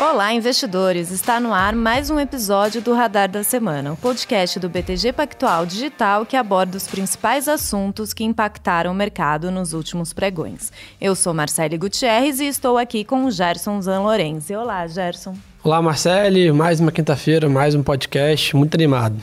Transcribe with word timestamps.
Olá, 0.00 0.32
investidores! 0.32 1.10
Está 1.10 1.38
no 1.38 1.52
ar 1.52 1.74
mais 1.74 2.08
um 2.08 2.18
episódio 2.18 2.80
do 2.80 2.94
Radar 2.94 3.30
da 3.30 3.44
Semana, 3.44 3.92
o 3.92 3.96
podcast 3.98 4.58
do 4.58 4.66
BTG 4.66 5.12
Pactual 5.12 5.66
Digital 5.66 6.24
que 6.24 6.38
aborda 6.38 6.78
os 6.78 6.88
principais 6.88 7.46
assuntos 7.46 8.14
que 8.14 8.24
impactaram 8.24 8.92
o 8.92 8.94
mercado 8.94 9.50
nos 9.50 9.74
últimos 9.74 10.14
pregões. 10.14 10.72
Eu 10.98 11.14
sou 11.14 11.34
Marcele 11.34 11.76
Gutierrez 11.76 12.40
e 12.40 12.46
estou 12.46 12.78
aqui 12.78 13.04
com 13.04 13.26
o 13.26 13.30
Gerson 13.30 13.78
Zanlorenzi. 13.82 14.54
Olá, 14.54 14.86
Gerson. 14.86 15.36
Olá, 15.62 15.82
Marcele. 15.82 16.50
Mais 16.50 16.80
uma 16.80 16.90
quinta-feira, 16.90 17.46
mais 17.46 17.74
um 17.74 17.82
podcast. 17.82 18.56
Muito 18.56 18.74
animado. 18.74 19.16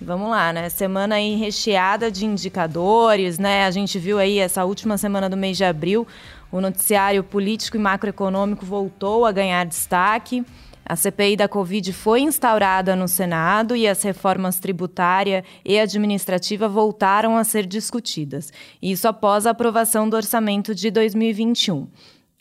Vamos 0.00 0.30
lá, 0.30 0.50
né? 0.50 0.70
Semana 0.70 1.16
aí 1.16 1.34
recheada 1.34 2.10
de 2.10 2.24
indicadores, 2.24 3.38
né? 3.38 3.66
A 3.66 3.70
gente 3.70 3.98
viu 3.98 4.18
aí 4.18 4.38
essa 4.38 4.64
última 4.64 4.96
semana 4.96 5.28
do 5.28 5.36
mês 5.36 5.58
de 5.58 5.64
abril 5.64 6.06
o 6.52 6.60
noticiário 6.60 7.22
político 7.22 7.76
e 7.76 7.80
macroeconômico 7.80 8.66
voltou 8.66 9.24
a 9.24 9.32
ganhar 9.32 9.64
destaque. 9.64 10.44
A 10.84 10.96
CPI 10.96 11.36
da 11.36 11.48
Covid 11.48 11.92
foi 11.92 12.20
instaurada 12.22 12.96
no 12.96 13.06
Senado 13.06 13.76
e 13.76 13.86
as 13.86 14.02
reformas 14.02 14.58
tributária 14.58 15.44
e 15.64 15.78
administrativa 15.78 16.68
voltaram 16.68 17.36
a 17.36 17.44
ser 17.44 17.64
discutidas. 17.64 18.52
Isso 18.82 19.06
após 19.06 19.46
a 19.46 19.50
aprovação 19.50 20.08
do 20.08 20.16
orçamento 20.16 20.74
de 20.74 20.90
2021. 20.90 21.86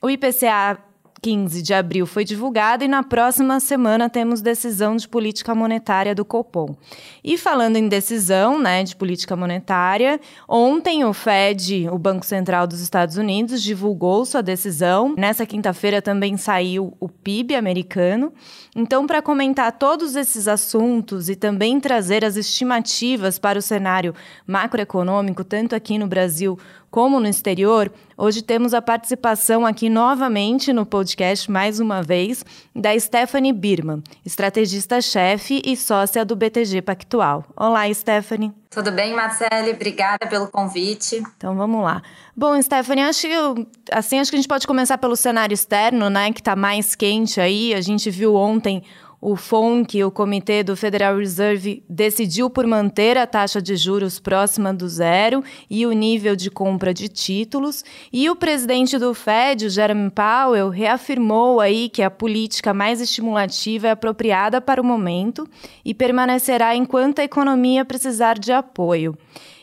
O 0.02 0.10
IPCA 0.10 0.89
15 1.22 1.62
de 1.62 1.74
abril 1.74 2.06
foi 2.06 2.24
divulgado 2.24 2.84
e 2.84 2.88
na 2.88 3.04
próxima 3.04 3.60
semana 3.60 4.10
temos 4.10 4.42
decisão 4.42 4.96
de 4.96 5.08
política 5.08 5.54
monetária 5.54 6.16
do 6.16 6.24
Copom. 6.24 6.76
E 7.24 7.38
falando 7.38 7.76
em 7.76 7.88
decisão, 7.88 8.60
né, 8.60 8.84
de 8.84 8.96
política 8.96 9.36
monetária, 9.36 10.20
ontem 10.48 11.04
o 11.04 11.14
Fed, 11.14 11.90
o 11.90 11.98
Banco 11.98 12.26
Central 12.26 12.66
dos 12.66 12.80
Estados 12.80 13.18
Unidos, 13.18 13.62
divulgou 13.62 14.26
sua 14.26 14.42
decisão. 14.42 15.14
Nessa 15.18 15.46
quinta-feira 15.46 16.02
também 16.02 16.38
saiu 16.38 16.94
o 17.00 17.10
PIB 17.10 17.56
americano. 17.56 18.32
Então, 18.76 19.06
para 19.06 19.22
comentar 19.22 19.72
todos 19.74 20.16
esses 20.16 20.48
assuntos 20.48 21.28
e 21.30 21.36
também 21.36 21.80
trazer 21.80 22.24
as 22.24 22.38
estimativas 22.38 23.38
para 23.38 23.60
o 23.60 23.62
cenário 23.62 24.14
macroeconômico, 24.48 25.44
tanto 25.44 25.76
aqui 25.76 25.98
no 25.98 26.08
Brasil 26.08 26.58
como 26.92 27.20
no 27.20 27.28
exterior, 27.28 27.92
hoje 28.18 28.42
temos 28.42 28.74
a 28.74 28.82
participação 28.82 29.66
aqui 29.66 29.90
novamente 29.90 30.74
no 30.74 30.86
podcast, 30.86 31.50
mais 31.50 31.80
uma 31.80 32.02
vez, 32.02 32.44
da 32.76 32.98
Stephanie 33.00 33.54
Birman, 33.54 34.02
estrategista-chefe 34.26 35.62
e 35.64 35.78
sócia 35.78 36.26
do 36.26 36.36
BTG 36.36 36.82
Pactual. 36.82 37.46
Olá, 37.56 37.94
Stephanie. 37.94 38.52
Tudo 38.70 38.92
bem, 38.92 39.16
Marcele? 39.16 39.72
Obrigada 39.72 40.28
pelo 40.28 40.48
convite. 40.48 41.24
Então 41.38 41.56
vamos 41.56 41.84
lá. 41.84 42.02
Bom, 42.36 42.60
Stephanie, 42.62 43.04
acho 43.04 43.28
que, 43.28 43.68
assim, 43.92 44.20
acho 44.20 44.32
que 44.32 44.38
a 44.38 44.40
gente 44.40 44.48
pode 44.48 44.68
começar 44.68 44.98
pelo 44.98 45.16
cenário 45.16 45.54
externo, 45.54 46.10
né, 46.10 46.32
que 46.32 46.40
está 46.40 46.56
mais 46.56 46.96
quente 46.96 47.42
aí. 47.42 47.74
A 47.74 47.82
gente 47.82 48.10
viu 48.10 48.36
ontem 48.36 48.84
o 49.22 49.36
FONC, 49.36 50.04
o 50.04 50.12
Comitê 50.12 50.64
do 50.64 50.76
Federal 50.76 51.18
Reserve, 51.18 51.84
decidiu 51.90 52.50
por 52.50 52.66
manter 52.66 53.18
a 53.18 53.28
taxa 53.28 53.62
de 53.62 53.76
juros 53.76 54.20
próxima 54.20 54.74
do 54.74 54.88
zero 54.88 55.44
e 55.70 55.86
o 55.86 55.92
nível 55.92 56.36
de 56.36 56.50
compra 56.50 56.94
de 56.94 57.10
títulos. 57.10 57.84
E 58.14 58.30
o 58.30 58.36
presidente 58.36 58.98
do 58.98 59.14
Fed, 59.14 59.66
o 59.66 59.70
Jeremy 59.70 60.10
Powell, 60.10 60.70
reafirmou 60.70 61.60
aí 61.60 61.90
que 61.90 62.02
a 62.02 62.10
política 62.10 62.74
mais 62.74 63.02
estimulativa 63.02 63.88
é 63.88 63.92
apropriada 63.92 64.62
para 64.62 64.82
o 64.82 64.86
momento 64.86 65.48
e 65.84 65.94
permanecerá 65.94 66.76
enquanto 66.76 67.20
a 67.20 67.24
economia 67.24 67.84
precisar 67.84 68.40
de 68.40 68.52
apoio. 68.52 69.18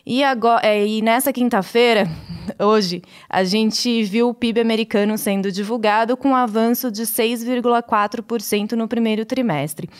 E, 0.06 0.22
agora, 0.22 0.64
é, 0.64 0.86
e 0.86 1.02
nessa 1.02 1.32
quinta-feira, 1.32 2.08
hoje, 2.60 3.02
a 3.28 3.42
gente 3.42 4.04
viu 4.04 4.28
o 4.28 4.34
PIB 4.34 4.60
americano 4.60 5.18
sendo 5.18 5.50
divulgado 5.50 6.16
com 6.16 6.28
um 6.28 6.36
avanço 6.36 6.92
de 6.92 7.02
6,4% 7.02 8.72
no 8.72 8.86
primeiro 8.86 9.24
trimestre. 9.24 9.90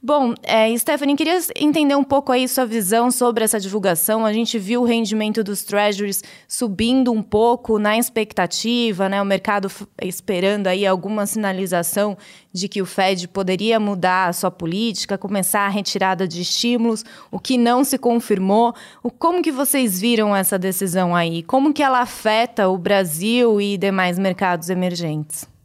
Bom, 0.00 0.32
é, 0.44 0.76
Stephanie, 0.78 1.16
queria 1.16 1.40
entender 1.56 1.96
um 1.96 2.04
pouco 2.04 2.30
aí 2.30 2.46
sua 2.46 2.64
visão 2.64 3.10
sobre 3.10 3.42
essa 3.42 3.58
divulgação. 3.58 4.24
A 4.24 4.32
gente 4.32 4.56
viu 4.56 4.82
o 4.82 4.84
rendimento 4.84 5.42
dos 5.42 5.64
treasuries 5.64 6.22
subindo 6.46 7.10
um 7.10 7.20
pouco 7.20 7.80
na 7.80 7.98
expectativa, 7.98 9.08
né? 9.08 9.20
O 9.20 9.24
mercado 9.24 9.68
esperando 10.00 10.68
aí 10.68 10.86
alguma 10.86 11.26
sinalização 11.26 12.16
de 12.52 12.68
que 12.68 12.80
o 12.80 12.86
Fed 12.86 13.26
poderia 13.26 13.80
mudar 13.80 14.28
a 14.28 14.32
sua 14.32 14.52
política, 14.52 15.18
começar 15.18 15.62
a 15.62 15.68
retirada 15.68 16.28
de 16.28 16.42
estímulos, 16.42 17.04
o 17.28 17.40
que 17.40 17.58
não 17.58 17.82
se 17.82 17.98
confirmou. 17.98 18.72
Como 19.18 19.42
que 19.42 19.50
vocês 19.50 20.00
viram 20.00 20.34
essa 20.34 20.56
decisão 20.56 21.12
aí? 21.12 21.42
Como 21.42 21.74
que 21.74 21.82
ela 21.82 21.98
afeta 21.98 22.68
o 22.68 22.78
Brasil 22.78 23.60
e 23.60 23.76
demais 23.76 24.16
mercados 24.16 24.70
emergentes? 24.70 25.57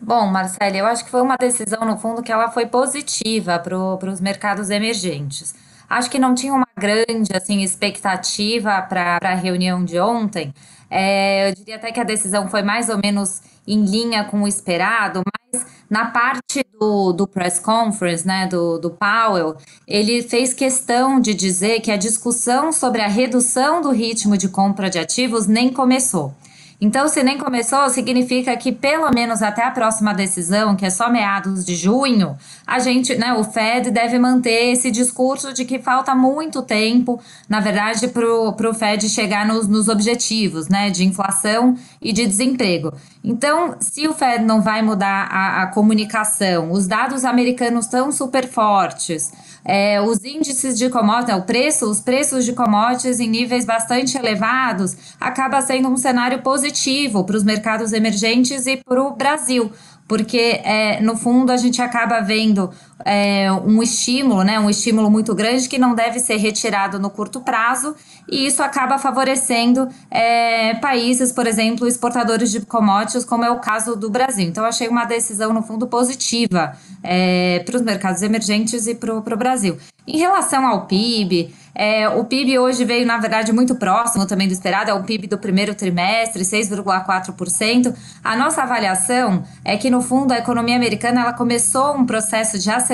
Bom, 0.00 0.26
Marcele, 0.28 0.78
eu 0.78 0.86
acho 0.86 1.04
que 1.04 1.10
foi 1.10 1.20
uma 1.20 1.36
decisão, 1.36 1.84
no 1.84 1.98
fundo, 1.98 2.22
que 2.22 2.30
ela 2.30 2.50
foi 2.50 2.66
positiva 2.66 3.58
para 3.58 4.10
os 4.10 4.20
mercados 4.20 4.70
emergentes. 4.70 5.54
Acho 5.90 6.10
que 6.10 6.18
não 6.18 6.34
tinha 6.34 6.52
uma 6.54 6.68
grande 6.76 7.34
assim, 7.34 7.62
expectativa 7.62 8.80
para 8.82 9.18
a 9.20 9.34
reunião 9.34 9.84
de 9.84 9.98
ontem. 9.98 10.54
É, 10.90 11.48
eu 11.48 11.54
diria 11.54 11.76
até 11.76 11.90
que 11.90 11.98
a 12.00 12.04
decisão 12.04 12.48
foi 12.48 12.62
mais 12.62 12.88
ou 12.88 12.98
menos 13.02 13.42
em 13.66 13.84
linha 13.84 14.24
com 14.24 14.42
o 14.42 14.48
esperado, 14.48 15.22
mas 15.52 15.66
na 15.90 16.06
parte 16.10 16.64
do, 16.78 17.12
do 17.12 17.26
press 17.26 17.58
conference, 17.58 18.26
né, 18.26 18.46
do, 18.46 18.78
do 18.78 18.90
Powell, 18.90 19.56
ele 19.86 20.22
fez 20.22 20.54
questão 20.54 21.20
de 21.20 21.34
dizer 21.34 21.80
que 21.80 21.90
a 21.90 21.96
discussão 21.96 22.72
sobre 22.72 23.02
a 23.02 23.08
redução 23.08 23.82
do 23.82 23.90
ritmo 23.90 24.36
de 24.36 24.48
compra 24.48 24.88
de 24.88 24.98
ativos 24.98 25.46
nem 25.46 25.72
começou. 25.72 26.34
Então, 26.80 27.08
se 27.08 27.24
nem 27.24 27.36
começou, 27.36 27.90
significa 27.90 28.56
que 28.56 28.70
pelo 28.70 29.10
menos 29.10 29.42
até 29.42 29.64
a 29.64 29.70
próxima 29.70 30.14
decisão, 30.14 30.76
que 30.76 30.86
é 30.86 30.90
só 30.90 31.10
meados 31.10 31.66
de 31.66 31.74
junho, 31.74 32.36
a 32.64 32.78
gente, 32.78 33.16
né, 33.16 33.34
o 33.34 33.42
Fed 33.42 33.90
deve 33.90 34.16
manter 34.16 34.70
esse 34.70 34.88
discurso 34.88 35.52
de 35.52 35.64
que 35.64 35.80
falta 35.80 36.14
muito 36.14 36.62
tempo, 36.62 37.20
na 37.48 37.58
verdade, 37.58 38.06
para 38.06 38.70
o 38.70 38.74
Fed 38.74 39.08
chegar 39.08 39.44
nos, 39.44 39.66
nos 39.66 39.88
objetivos, 39.88 40.68
né, 40.68 40.88
de 40.88 41.04
inflação 41.04 41.76
e 42.00 42.12
de 42.12 42.24
desemprego. 42.24 42.92
Então, 43.22 43.76
se 43.80 44.06
o 44.06 44.14
Fed 44.14 44.44
não 44.44 44.62
vai 44.62 44.80
mudar 44.80 45.28
a, 45.30 45.62
a 45.62 45.66
comunicação, 45.66 46.70
os 46.70 46.86
dados 46.86 47.24
americanos 47.24 47.86
estão 47.86 48.12
super 48.12 48.46
fortes, 48.48 49.32
é, 49.64 50.00
os 50.00 50.24
índices 50.24 50.78
de 50.78 50.88
commodities, 50.88 51.36
o 51.36 51.42
preço, 51.42 51.90
os 51.90 52.00
preços 52.00 52.44
de 52.44 52.52
commodities 52.52 53.20
em 53.20 53.28
níveis 53.28 53.64
bastante 53.64 54.16
elevados, 54.16 54.96
acaba 55.20 55.60
sendo 55.60 55.88
um 55.88 55.96
cenário 55.96 56.42
positivo 56.42 57.24
para 57.24 57.36
os 57.36 57.44
mercados 57.44 57.92
emergentes 57.92 58.66
e 58.66 58.76
para 58.76 59.02
o 59.02 59.14
Brasil 59.14 59.70
porque 60.08 60.62
é, 60.64 61.00
no 61.02 61.14
fundo 61.14 61.52
a 61.52 61.56
gente 61.58 61.82
acaba 61.82 62.20
vendo 62.20 62.70
é, 63.04 63.50
um 63.52 63.82
estímulo, 63.82 64.42
né, 64.42 64.58
um 64.58 64.68
estímulo 64.68 65.10
muito 65.10 65.34
grande 65.34 65.68
que 65.68 65.78
não 65.78 65.94
deve 65.94 66.18
ser 66.18 66.36
retirado 66.36 66.98
no 66.98 67.10
curto 67.10 67.40
prazo, 67.40 67.94
e 68.28 68.46
isso 68.46 68.62
acaba 68.62 68.98
favorecendo 68.98 69.88
é, 70.10 70.74
países, 70.74 71.32
por 71.32 71.46
exemplo, 71.46 71.86
exportadores 71.86 72.50
de 72.50 72.60
commodities, 72.60 73.24
como 73.24 73.44
é 73.44 73.50
o 73.50 73.58
caso 73.58 73.96
do 73.96 74.10
Brasil. 74.10 74.46
Então, 74.46 74.64
achei 74.64 74.88
uma 74.88 75.04
decisão, 75.04 75.52
no 75.52 75.62
fundo, 75.62 75.86
positiva 75.86 76.76
é, 77.02 77.60
para 77.64 77.76
os 77.76 77.82
mercados 77.82 78.22
emergentes 78.22 78.86
e 78.86 78.94
para 78.94 79.14
o 79.14 79.36
Brasil. 79.36 79.78
Em 80.06 80.16
relação 80.16 80.66
ao 80.66 80.86
PIB, 80.86 81.54
é, 81.74 82.08
o 82.08 82.24
PIB 82.24 82.58
hoje 82.58 82.84
veio, 82.84 83.06
na 83.06 83.18
verdade, 83.18 83.52
muito 83.52 83.74
próximo 83.74 84.26
também 84.26 84.48
do 84.48 84.52
esperado, 84.52 84.90
é 84.90 84.94
o 84.94 85.04
PIB 85.04 85.26
do 85.26 85.38
primeiro 85.38 85.74
trimestre, 85.74 86.42
6,4%. 86.42 87.94
A 88.24 88.34
nossa 88.34 88.62
avaliação 88.62 89.44
é 89.64 89.76
que, 89.76 89.90
no 89.90 90.00
fundo, 90.00 90.32
a 90.32 90.38
economia 90.38 90.76
americana 90.76 91.20
ela 91.20 91.32
começou 91.34 91.94
um 91.94 92.06
processo 92.06 92.58
de 92.58 92.70
aceleração 92.70 92.87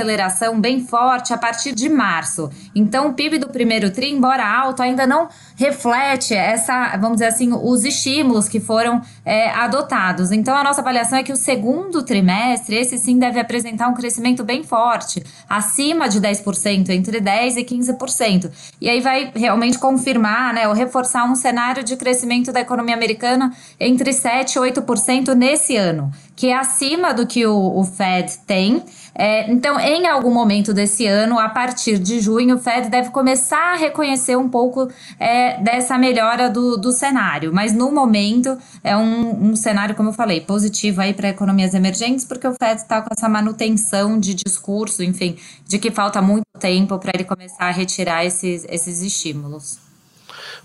bem 0.60 0.84
forte 0.84 1.32
a 1.32 1.38
partir 1.38 1.72
de 1.72 1.88
março. 1.88 2.50
Então, 2.74 3.08
o 3.08 3.14
PIB 3.14 3.38
do 3.38 3.48
primeiro 3.48 3.90
tri, 3.90 4.10
embora 4.10 4.46
alto, 4.46 4.82
ainda 4.82 5.06
não 5.06 5.28
reflete 5.56 6.34
essa, 6.34 6.96
vamos 6.96 7.14
dizer 7.14 7.26
assim, 7.26 7.52
os 7.52 7.84
estímulos 7.84 8.48
que 8.48 8.58
foram 8.58 9.00
é, 9.24 9.50
adotados. 9.50 10.32
Então, 10.32 10.56
a 10.56 10.64
nossa 10.64 10.80
avaliação 10.80 11.18
é 11.18 11.22
que 11.22 11.32
o 11.32 11.36
segundo 11.36 12.02
trimestre, 12.02 12.76
esse 12.76 12.98
sim 12.98 13.18
deve 13.18 13.38
apresentar 13.38 13.88
um 13.88 13.94
crescimento 13.94 14.42
bem 14.42 14.62
forte, 14.62 15.22
acima 15.48 16.08
de 16.08 16.20
10%, 16.20 16.88
entre 16.90 17.20
10% 17.20 17.58
e 17.58 17.64
15%. 17.64 18.50
E 18.80 18.88
aí 18.88 19.00
vai 19.00 19.30
realmente 19.34 19.78
confirmar, 19.78 20.54
né, 20.54 20.66
ou 20.68 20.74
reforçar 20.74 21.24
um 21.24 21.34
cenário 21.34 21.84
de 21.84 21.96
crescimento 21.96 22.52
da 22.52 22.60
economia 22.60 22.94
americana 22.94 23.52
entre 23.78 24.10
7% 24.10 24.56
e 24.56 24.72
8% 24.72 25.34
nesse 25.34 25.76
ano, 25.76 26.10
que 26.34 26.48
é 26.48 26.56
acima 26.56 27.12
do 27.12 27.26
que 27.26 27.46
o, 27.46 27.78
o 27.78 27.84
Fed 27.84 28.38
tem. 28.46 28.82
É, 29.14 29.50
então, 29.50 29.78
em 29.78 30.06
algum 30.06 30.32
momento 30.32 30.74
desse 30.74 31.06
ano, 31.06 31.38
a 31.38 31.48
partir 31.48 31.98
de 31.98 32.20
junho, 32.20 32.56
o 32.56 32.58
Fed 32.58 32.88
deve 32.88 33.10
começar 33.10 33.74
a 33.74 33.76
reconhecer 33.76 34.36
um 34.36 34.48
pouco 34.48 34.88
é, 35.20 35.60
dessa 35.62 35.96
melhora 35.96 36.50
do, 36.50 36.76
do 36.76 36.90
cenário. 36.90 37.52
Mas 37.52 37.72
no 37.72 37.92
momento 37.92 38.58
é 38.82 38.96
um, 38.96 39.50
um 39.50 39.56
cenário, 39.56 39.94
como 39.94 40.08
eu 40.08 40.12
falei, 40.12 40.40
positivo 40.40 41.00
aí 41.00 41.14
para 41.14 41.28
economias 41.28 41.74
emergentes, 41.74 42.24
porque 42.24 42.46
o 42.46 42.54
Fed 42.54 42.80
está 42.80 43.00
com 43.00 43.08
essa 43.16 43.28
manutenção 43.28 44.18
de 44.18 44.34
discurso, 44.34 45.02
enfim, 45.02 45.36
de 45.66 45.78
que 45.78 45.90
falta 45.90 46.20
muito 46.20 46.44
tempo 46.58 46.98
para 46.98 47.12
ele 47.14 47.24
começar 47.24 47.66
a 47.66 47.70
retirar 47.70 48.24
esses, 48.24 48.66
esses 48.68 49.00
estímulos. 49.00 49.83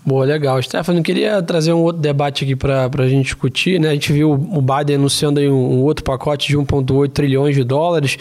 Boa, 0.02 0.24
legal. 0.24 0.60
Stefano, 0.62 1.02
queria 1.02 1.42
trazer 1.42 1.74
um 1.74 1.82
outro 1.82 2.00
debate 2.00 2.44
aqui 2.44 2.56
para 2.56 2.88
a 2.98 3.08
gente 3.08 3.24
discutir. 3.24 3.78
Né? 3.78 3.90
A 3.90 3.92
gente 3.92 4.10
viu 4.12 4.32
o 4.32 4.62
Biden 4.62 4.96
anunciando 4.96 5.38
aí 5.38 5.48
um, 5.48 5.54
um 5.54 5.82
outro 5.82 6.02
pacote 6.02 6.48
de 6.48 6.56
1,8 6.56 7.10
trilhões 7.10 7.54
de 7.54 7.62
dólares. 7.62 8.16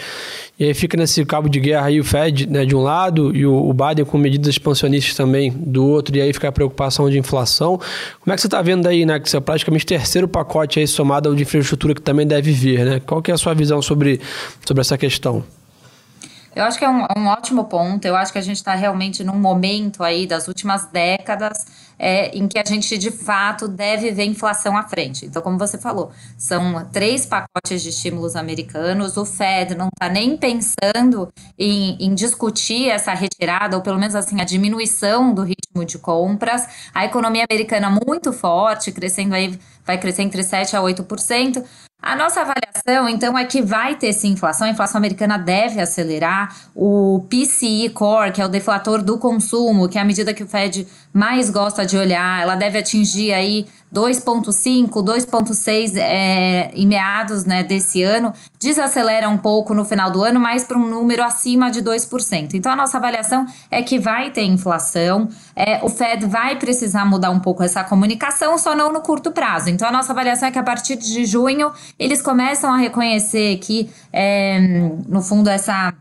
E 0.60 0.66
aí 0.66 0.74
fica 0.74 0.98
nesse 0.98 1.24
cabo 1.24 1.48
de 1.48 1.58
guerra 1.58 1.88
aí 1.88 1.98
o 1.98 2.04
Fed 2.04 2.48
né, 2.48 2.66
de 2.66 2.76
um 2.76 2.81
lado 2.81 3.34
e 3.34 3.46
o, 3.46 3.70
o 3.70 3.74
Biden 3.74 4.04
com 4.04 4.18
medidas 4.18 4.50
expansionistas 4.50 5.16
também 5.16 5.52
do 5.52 5.86
outro. 5.86 6.16
E 6.18 6.22
aí 6.22 6.34
fica 6.34 6.50
a 6.50 6.52
preocupação 6.52 7.10
de 7.10 7.18
inflação. 7.18 7.80
Como 8.20 8.34
é 8.34 8.36
que 8.36 8.42
você 8.42 8.48
está 8.48 8.62
vendo 8.62 8.86
aí, 8.86 9.06
né? 9.06 9.18
Que 9.18 9.34
é 9.34 9.40
praticamente 9.40 9.86
terceiro 9.86 10.28
pacote 10.28 10.80
aí 10.80 10.88
somado 10.88 11.30
ao 11.30 11.36
de 11.36 11.44
infraestrutura 11.44 11.96
que 11.96 12.02
também 12.02 12.28
deve 12.28 12.52
vir, 12.52 12.84
né? 12.84 13.02
Qual 13.06 13.22
que 13.22 13.31
é 13.31 13.34
a 13.34 13.38
sua 13.38 13.54
visão 13.54 13.81
sobre, 13.81 14.20
sobre 14.66 14.81
essa 14.81 14.98
questão? 14.98 15.46
Eu 16.56 16.63
acho 16.63 16.78
que 16.78 16.86
é 16.86 16.90
um, 16.90 17.06
um 17.18 17.28
ótimo 17.28 17.66
ponto. 17.66 18.06
Eu 18.06 18.16
acho 18.16 18.31
que 18.31 18.40
a 18.40 18.42
gente 18.42 18.57
está 18.57 18.75
realmente 18.75 19.24
num 19.24 19.38
momento 19.38 20.04
aí 20.04 20.25
das 20.25 20.48
últimas 20.48 20.86
décadas 20.88 21.66
é, 22.00 22.36
em 22.36 22.48
que 22.48 22.57
a 22.57 22.63
gente 22.66 22.98
de 22.98 23.12
fato 23.12 23.68
deve 23.68 24.10
ver 24.12 24.24
inflação 24.24 24.78
à 24.78 24.84
frente. 24.84 25.25
Então, 25.25 25.42
como 25.42 25.60
você 25.60 25.78
falou, 25.78 26.12
são 26.38 26.88
três 26.92 27.25
pacotes 27.25 27.84
de 27.84 27.90
estímulos 27.90 28.38
americanos. 28.38 29.18
O 29.18 29.25
Fed 29.25 29.75
não 29.75 29.88
está 29.88 30.07
nem 30.12 30.38
pensando 30.38 31.31
em, 31.57 31.98
em, 32.00 32.16
discutir 32.16 32.90
essa 32.90 33.13
retirada, 33.13 33.75
ou 33.75 33.84
pelo 33.84 34.00
menos 34.00 34.16
assim, 34.16 34.40
a 34.40 34.45
diminuição 34.45 35.34
do 35.34 35.44
ritmo 35.44 35.84
de 35.86 36.00
compras. 36.00 36.66
A 36.94 37.06
economia 37.06 37.45
americana 37.50 37.90
muito 37.90 38.31
forte, 38.31 38.92
crescendo 38.92 39.36
aí, 39.36 39.60
vai 39.86 39.98
crescer 39.98 40.22
entre 40.22 40.42
7% 40.42 40.74
a 40.75 40.81
8%. 40.81 41.63
A 42.01 42.16
nossa 42.16 42.42
avaliação, 42.42 43.10
então, 43.10 43.38
é 43.38 43.44
que 43.44 43.62
vai 43.62 43.96
ter 43.96 44.13
sim 44.13 44.30
inflação. 44.30 44.66
A 44.66 44.69
inflação 44.69 44.98
americana 44.98 45.38
deve 45.38 45.81
acelerar. 45.81 46.56
O 46.74 47.25
PCE 47.30 47.90
Core, 47.90 48.31
que 48.31 48.42
é 48.42 48.46
o 48.46 48.50
deflator 48.50 49.04
do 49.04 49.18
consumo, 49.18 49.90
que 49.90 49.98
é 49.98 50.01
a 50.01 50.06
medida 50.06 50.34
que 50.34 50.44
o 50.44 50.48
Fed 50.48 50.88
mais 51.12 51.50
gosta 51.50 51.86
de 51.86 51.98
olhar, 51.98 52.42
ela 52.42 52.56
deve 52.56 52.78
atingir 52.78 53.34
aí 53.34 53.68
2,5, 53.94 55.03
2,6 55.03 55.97
é, 55.97 56.71
em 56.74 56.86
meados 56.86 57.44
né, 57.45 57.63
desse 57.63 58.03
ano, 58.03 58.33
desacelera 58.59 59.27
um 59.27 59.38
pouco 59.38 59.74
no 59.74 59.83
final 59.83 60.12
do 60.12 60.24
ano, 60.24 60.39
mas 60.39 60.63
para 60.63 60.77
um 60.77 60.88
número 60.88 61.24
acima 61.24 61.71
de 61.71 61.81
2%. 61.81 62.53
Então, 62.53 62.71
a 62.71 62.75
nossa 62.75 62.97
avaliação 62.97 63.45
é 63.71 63.81
que 63.81 63.97
vai 63.97 64.30
ter 64.30 64.44
inflação, 64.44 65.27
é, 65.56 65.83
o 65.83 65.89
Fed 65.89 66.25
vai 66.27 66.56
precisar 66.57 67.06
mudar 67.06 67.31
um 67.31 67.39
pouco 67.39 67.63
essa 67.63 67.83
comunicação, 67.83 68.57
só 68.57 68.75
não 68.75 68.91
no 68.94 69.01
curto 69.01 69.31
prazo. 69.31 69.69
Então, 69.69 69.88
a 69.88 69.92
nossa 69.92 70.12
avaliação 70.12 70.47
é 70.47 70.51
que 70.51 70.59
a 70.59 70.63
partir 70.63 70.95
de 70.95 71.25
junho 71.25 71.71
eles 71.97 72.21
começam 72.21 72.71
a 72.71 72.77
reconhecer 72.77 73.57
que, 73.57 73.89
é, 74.13 74.59
no 75.07 75.21
fundo, 75.21 75.50
essa 75.50 75.94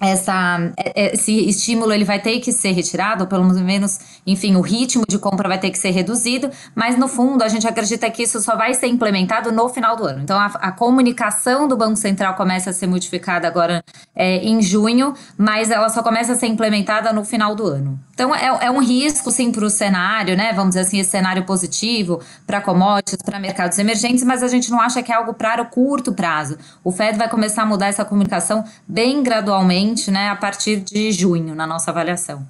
essa, 0.00 0.72
é, 0.76 1.04
é, 1.04 1.14
esse 1.14 1.32
estímulo 1.48 1.92
ele 1.92 2.04
vai 2.04 2.20
ter 2.20 2.38
que 2.40 2.52
ser 2.52 2.72
retirado, 2.72 3.24
ou 3.24 3.28
pelo 3.28 3.44
menos, 3.44 3.98
enfim, 4.26 4.54
o 4.56 4.60
ritmo 4.60 5.04
de 5.08 5.18
compra 5.18 5.48
vai 5.48 5.58
ter 5.58 5.70
que 5.70 5.78
ser 5.78 5.90
reduzido, 5.90 6.50
mas 6.74 6.96
no 6.96 7.08
fundo 7.08 7.42
a 7.42 7.48
gente 7.48 7.66
acredita 7.66 8.08
que 8.10 8.22
isso 8.22 8.40
só 8.40 8.56
vai 8.56 8.74
ser 8.74 8.86
implementado 8.86 9.50
no 9.50 9.68
final 9.68 9.96
do 9.96 10.04
ano. 10.04 10.20
Então 10.22 10.38
a, 10.38 10.46
a 10.46 10.72
comunicação 10.72 11.66
do 11.66 11.76
Banco 11.76 11.96
Central 11.96 12.34
começa 12.34 12.70
a 12.70 12.72
ser 12.72 12.86
modificada 12.86 13.48
agora 13.48 13.82
é, 14.14 14.36
em 14.36 14.62
junho, 14.62 15.14
mas 15.36 15.70
ela 15.70 15.88
só 15.88 16.02
começa 16.02 16.32
a 16.32 16.36
ser 16.36 16.46
implementada 16.46 17.12
no 17.12 17.24
final 17.24 17.54
do 17.54 17.66
ano. 17.66 17.98
Então 18.14 18.34
é, 18.34 18.66
é 18.66 18.70
um 18.70 18.80
risco, 18.80 19.30
sim, 19.30 19.50
para 19.50 19.64
o 19.64 19.70
cenário, 19.70 20.36
né? 20.36 20.52
Vamos 20.52 20.70
dizer 20.70 20.80
assim, 20.80 20.98
esse 20.98 21.10
cenário 21.10 21.44
positivo 21.44 22.20
para 22.46 22.60
commodities, 22.60 23.22
para 23.22 23.38
mercados 23.38 23.78
emergentes, 23.78 24.22
mas 24.24 24.42
a 24.42 24.48
gente 24.48 24.70
não 24.70 24.80
acha 24.80 25.02
que 25.02 25.10
é 25.10 25.14
algo 25.14 25.34
para 25.34 25.62
o 25.62 25.66
curto 25.66 26.12
prazo. 26.12 26.56
O 26.84 26.92
Fed 26.92 27.18
vai 27.18 27.28
começar 27.28 27.62
a 27.62 27.66
mudar 27.66 27.86
essa 27.86 28.04
comunicação 28.04 28.64
bem 28.86 29.22
gradualmente 29.22 29.87
né, 30.10 30.28
a 30.28 30.36
partir 30.36 30.76
de 30.76 31.12
junho, 31.12 31.54
na 31.54 31.66
nossa 31.66 31.90
avaliação. 31.90 32.46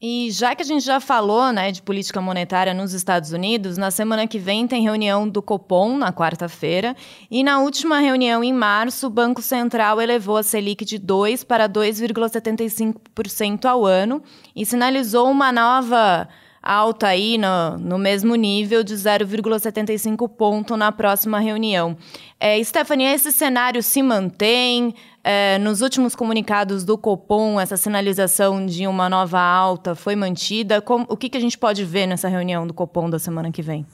E 0.00 0.30
já 0.30 0.54
que 0.54 0.62
a 0.62 0.66
gente 0.66 0.84
já 0.84 1.00
falou 1.00 1.50
né, 1.52 1.72
de 1.72 1.80
política 1.80 2.20
monetária 2.20 2.74
nos 2.74 2.92
Estados 2.92 3.32
Unidos, 3.32 3.78
na 3.78 3.90
semana 3.90 4.26
que 4.26 4.38
vem 4.38 4.68
tem 4.68 4.82
reunião 4.82 5.26
do 5.26 5.40
Copom, 5.40 5.96
na 5.96 6.12
quarta-feira, 6.12 6.94
e 7.30 7.42
na 7.42 7.60
última 7.60 7.98
reunião, 7.98 8.44
em 8.44 8.52
março, 8.52 9.06
o 9.06 9.10
Banco 9.10 9.40
Central 9.40 10.00
elevou 10.00 10.36
a 10.36 10.42
Selic 10.42 10.84
de 10.84 10.98
2% 10.98 11.46
para 11.46 11.66
2,75% 11.66 13.64
ao 13.64 13.86
ano 13.86 14.22
e 14.54 14.66
sinalizou 14.66 15.30
uma 15.30 15.50
nova 15.50 16.28
alta 16.66 17.06
aí 17.06 17.38
no, 17.38 17.78
no 17.78 17.98
mesmo 17.98 18.34
nível 18.34 18.82
de 18.82 18.94
0,75 18.94 20.28
ponto 20.28 20.76
na 20.76 20.90
próxima 20.90 21.38
reunião. 21.38 21.96
É, 22.40 22.62
Stephanie, 22.62 23.06
esse 23.06 23.30
cenário 23.30 23.82
se 23.82 24.02
mantém? 24.02 24.94
É, 25.28 25.58
nos 25.58 25.80
últimos 25.80 26.14
comunicados 26.14 26.84
do 26.84 26.96
Copom, 26.96 27.60
essa 27.60 27.76
sinalização 27.76 28.64
de 28.64 28.86
uma 28.86 29.08
nova 29.08 29.40
alta 29.40 29.96
foi 29.96 30.14
mantida? 30.14 30.80
O 31.08 31.16
que, 31.16 31.28
que 31.28 31.36
a 31.36 31.40
gente 31.40 31.58
pode 31.58 31.84
ver 31.84 32.06
nessa 32.06 32.28
reunião 32.28 32.64
do 32.64 32.72
Copom 32.72 33.10
da 33.10 33.18
semana 33.18 33.50
que 33.50 33.60
vem? 33.60 33.84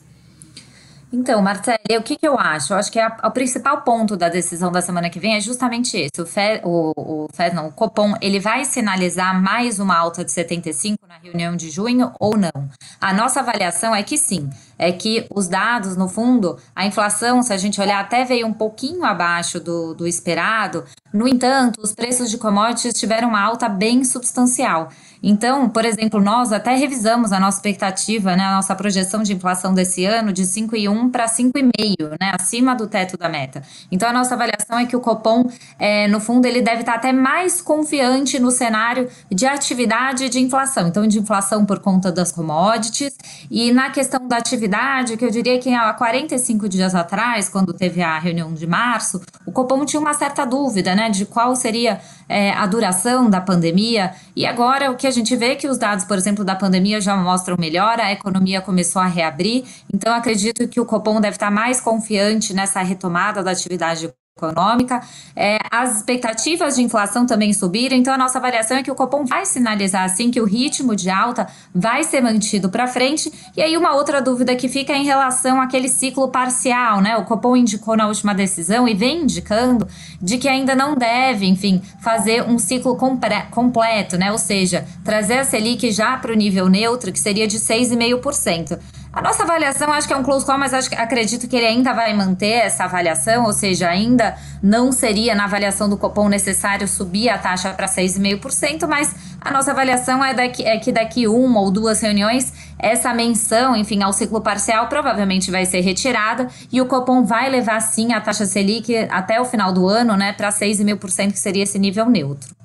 Então, 1.11 1.41
Marcelo, 1.41 1.79
o 1.97 2.03
que, 2.03 2.17
que 2.17 2.27
eu 2.27 2.37
acho? 2.37 2.73
Eu 2.73 2.77
acho 2.77 2.91
que 2.91 2.99
a, 2.99 3.17
o 3.23 3.31
principal 3.31 3.81
ponto 3.81 4.15
da 4.15 4.29
decisão 4.29 4.71
da 4.71 4.79
semana 4.79 5.09
que 5.09 5.19
vem 5.19 5.35
é 5.35 5.41
justamente 5.41 5.97
esse. 5.97 6.21
O 6.21 6.25
o, 6.69 6.93
o, 6.95 7.27
não, 7.51 7.69
o 7.69 7.71
Copom, 7.71 8.13
ele 8.21 8.39
vai 8.39 8.63
sinalizar 8.63 9.39
mais 9.41 9.79
uma 9.79 9.97
alta 9.97 10.23
de 10.23 10.31
75 10.31 11.02
na 11.13 11.19
reunião 11.19 11.55
de 11.55 11.69
junho 11.69 12.11
ou 12.19 12.35
não? 12.35 12.69
A 12.99 13.13
nossa 13.13 13.39
avaliação 13.39 13.93
é 13.93 14.01
que 14.01 14.17
sim. 14.17 14.49
É 14.79 14.91
que 14.91 15.27
os 15.29 15.47
dados, 15.47 15.95
no 15.95 16.09
fundo, 16.09 16.57
a 16.75 16.87
inflação, 16.87 17.43
se 17.43 17.53
a 17.53 17.57
gente 17.57 17.79
olhar, 17.79 17.99
até 17.99 18.25
veio 18.25 18.47
um 18.47 18.53
pouquinho 18.53 19.05
abaixo 19.05 19.59
do, 19.59 19.93
do 19.93 20.07
esperado. 20.07 20.83
No 21.13 21.27
entanto, 21.27 21.79
os 21.79 21.93
preços 21.93 22.31
de 22.31 22.39
commodities 22.39 22.99
tiveram 22.99 23.29
uma 23.29 23.39
alta 23.39 23.69
bem 23.69 24.03
substancial. 24.03 24.89
Então, 25.25 25.69
por 25.69 25.85
exemplo, 25.85 26.19
nós 26.19 26.51
até 26.51 26.75
revisamos 26.75 27.31
a 27.31 27.39
nossa 27.39 27.57
expectativa, 27.57 28.35
né, 28.35 28.43
a 28.43 28.55
nossa 28.55 28.75
projeção 28.75 29.23
de 29.23 29.33
inflação 29.33 29.73
desse 29.73 30.03
ano 30.03 30.33
de 30.33 30.43
5,1 30.43 31.11
para 31.11 31.27
5,5, 31.27 32.17
né, 32.19 32.33
acima 32.37 32.75
do 32.75 32.87
teto 32.87 33.15
da 33.15 33.29
meta. 33.29 33.63
Então, 33.89 34.09
a 34.09 34.11
nossa 34.11 34.33
avaliação 34.33 34.77
é 34.77 34.85
que 34.85 34.97
o 34.97 34.99
Copom, 34.99 35.49
é, 35.79 36.09
no 36.09 36.19
fundo, 36.19 36.45
ele 36.45 36.61
deve 36.61 36.81
estar 36.81 36.95
até 36.95 37.13
mais 37.13 37.61
confiante 37.61 38.37
no 38.37 38.51
cenário 38.51 39.07
de 39.31 39.45
atividade 39.45 40.27
de 40.27 40.41
inflação. 40.41 40.89
Então, 40.89 41.02
de 41.07 41.19
inflação 41.19 41.65
por 41.65 41.79
conta 41.79 42.11
das 42.11 42.31
commodities 42.31 43.15
e 43.49 43.71
na 43.71 43.89
questão 43.89 44.27
da 44.27 44.37
atividade, 44.37 45.17
que 45.17 45.25
eu 45.25 45.29
diria 45.29 45.59
que 45.59 45.73
há 45.73 45.93
45 45.93 46.67
dias 46.69 46.95
atrás, 46.95 47.49
quando 47.49 47.73
teve 47.73 48.01
a 48.01 48.17
reunião 48.17 48.53
de 48.53 48.65
março, 48.65 49.21
o 49.45 49.51
Copom 49.51 49.85
tinha 49.85 49.99
uma 49.99 50.13
certa 50.13 50.45
dúvida, 50.45 50.95
né, 50.95 51.09
de 51.09 51.25
qual 51.25 51.55
seria 51.55 51.99
é, 52.27 52.51
a 52.51 52.65
duração 52.65 53.29
da 53.29 53.41
pandemia. 53.41 54.13
E 54.35 54.45
agora 54.45 54.91
o 54.91 54.95
que 54.95 55.07
a 55.07 55.11
gente 55.11 55.35
vê 55.35 55.51
é 55.51 55.55
que 55.55 55.67
os 55.67 55.77
dados, 55.77 56.05
por 56.05 56.17
exemplo, 56.17 56.43
da 56.43 56.55
pandemia 56.55 56.99
já 57.01 57.15
mostram 57.15 57.55
melhor, 57.59 57.99
a 57.99 58.11
economia 58.11 58.61
começou 58.61 59.01
a 59.01 59.05
reabrir. 59.05 59.63
Então, 59.93 60.13
acredito 60.13 60.67
que 60.67 60.79
o 60.79 60.85
Copom 60.85 61.19
deve 61.19 61.35
estar 61.35 61.51
mais 61.51 61.79
confiante 61.81 62.53
nessa 62.53 62.81
retomada 62.81 63.43
da 63.43 63.51
atividade 63.51 64.13
econômica, 64.43 65.01
é, 65.35 65.57
as 65.71 65.97
expectativas 65.97 66.75
de 66.75 66.83
inflação 66.83 67.25
também 67.25 67.53
subiram, 67.53 67.95
então 67.95 68.13
a 68.13 68.17
nossa 68.17 68.37
avaliação 68.37 68.77
é 68.77 68.83
que 68.83 68.91
o 68.91 68.95
Copom 68.95 69.25
vai 69.25 69.45
sinalizar 69.45 70.03
assim 70.03 70.29
que 70.29 70.41
o 70.41 70.45
ritmo 70.45 70.95
de 70.95 71.09
alta 71.09 71.47
vai 71.73 72.03
ser 72.03 72.21
mantido 72.21 72.69
para 72.69 72.87
frente. 72.87 73.31
E 73.55 73.61
aí 73.61 73.77
uma 73.77 73.93
outra 73.93 74.21
dúvida 74.21 74.55
que 74.55 74.67
fica 74.67 74.93
é 74.93 74.97
em 74.97 75.05
relação 75.05 75.61
àquele 75.61 75.87
ciclo 75.87 76.27
parcial, 76.27 77.01
né? 77.01 77.17
O 77.17 77.25
Copom 77.25 77.55
indicou 77.55 77.95
na 77.95 78.07
última 78.07 78.33
decisão 78.33 78.87
e 78.87 78.93
vem 78.93 79.23
indicando 79.23 79.87
de 80.21 80.37
que 80.37 80.47
ainda 80.47 80.75
não 80.75 80.95
deve, 80.95 81.45
enfim, 81.45 81.81
fazer 82.01 82.43
um 82.43 82.59
ciclo 82.59 82.95
completo, 82.95 84.17
né? 84.17 84.31
Ou 84.31 84.37
seja, 84.37 84.85
trazer 85.03 85.39
a 85.39 85.43
Selic 85.43 85.91
já 85.91 86.17
para 86.17 86.31
o 86.31 86.35
nível 86.35 86.67
neutro, 86.69 87.11
que 87.11 87.19
seria 87.19 87.47
de 87.47 87.57
6,5%. 87.57 88.79
A 89.13 89.21
nossa 89.21 89.43
avaliação 89.43 89.93
acho 89.93 90.07
que 90.07 90.13
é 90.13 90.17
um 90.17 90.23
close 90.23 90.43
call, 90.43 90.57
mas 90.57 90.73
acho, 90.73 90.89
acredito 90.95 91.47
que 91.47 91.55
ele 91.55 91.67
ainda 91.67 91.93
vai 91.93 92.11
manter 92.15 92.65
essa 92.65 92.85
avaliação, 92.85 93.45
ou 93.45 93.53
seja, 93.53 93.87
ainda 93.87 94.35
não 94.61 94.91
seria 94.91 95.35
na 95.35 95.43
avaliação 95.43 95.87
do 95.87 95.95
Copom 95.95 96.27
necessário 96.27 96.87
subir 96.87 97.29
a 97.29 97.37
taxa 97.37 97.71
para 97.73 97.85
6,5%, 97.85 98.87
mas 98.87 99.15
a 99.39 99.51
nossa 99.51 99.69
avaliação 99.69 100.25
é, 100.25 100.33
daqui, 100.33 100.63
é 100.63 100.79
que 100.79 100.91
daqui 100.91 101.27
uma 101.27 101.61
ou 101.61 101.69
duas 101.69 102.01
reuniões 102.01 102.51
essa 102.79 103.13
menção, 103.13 103.75
enfim, 103.75 104.01
ao 104.01 104.11
ciclo 104.11 104.41
parcial 104.41 104.87
provavelmente 104.87 105.51
vai 105.51 105.67
ser 105.67 105.81
retirada 105.81 106.47
e 106.71 106.81
o 106.81 106.87
Copom 106.87 107.23
vai 107.23 107.51
levar 107.51 107.79
sim 107.81 108.13
a 108.13 108.19
taxa 108.19 108.47
Selic 108.47 108.97
até 109.11 109.39
o 109.39 109.45
final 109.45 109.71
do 109.71 109.87
ano, 109.87 110.17
né, 110.17 110.33
para 110.33 110.49
6,5%, 110.49 111.33
que 111.33 111.39
seria 111.39 111.61
esse 111.61 111.77
nível 111.77 112.09
neutro. 112.09 112.62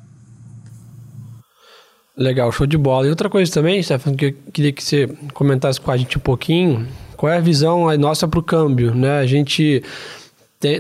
Legal, 2.19 2.51
show 2.51 2.67
de 2.67 2.77
bola. 2.77 3.07
E 3.07 3.11
outra 3.11 3.31
coisa 3.31 3.51
também, 3.53 3.81
Stefano, 3.81 4.17
que 4.17 4.25
eu 4.27 4.35
queria 4.53 4.73
que 4.73 4.83
você 4.83 5.09
comentasse 5.33 5.81
com 5.81 5.93
a 5.93 5.97
gente 5.97 6.19
um 6.19 6.21
pouquinho, 6.21 6.85
qual 7.17 7.33
é 7.33 7.37
a 7.37 7.41
visão 7.41 7.97
nossa 7.97 8.27
para 8.27 8.41
o 8.41 8.43
câmbio, 8.43 8.93
né? 8.93 9.21
A 9.21 9.27
gente 9.27 9.85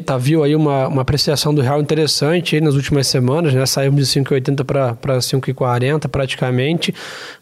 tá, 0.04 0.18
viu 0.18 0.42
aí 0.42 0.56
uma, 0.56 0.88
uma 0.88 1.02
apreciação 1.02 1.54
do 1.54 1.62
real 1.62 1.80
interessante 1.80 2.56
aí 2.56 2.60
nas 2.60 2.74
últimas 2.74 3.06
semanas, 3.06 3.54
né? 3.54 3.64
Saímos 3.66 4.08
de 4.08 4.20
5,80 4.20 4.64
para 4.64 5.18
5,40 5.18 6.08
praticamente, 6.08 6.92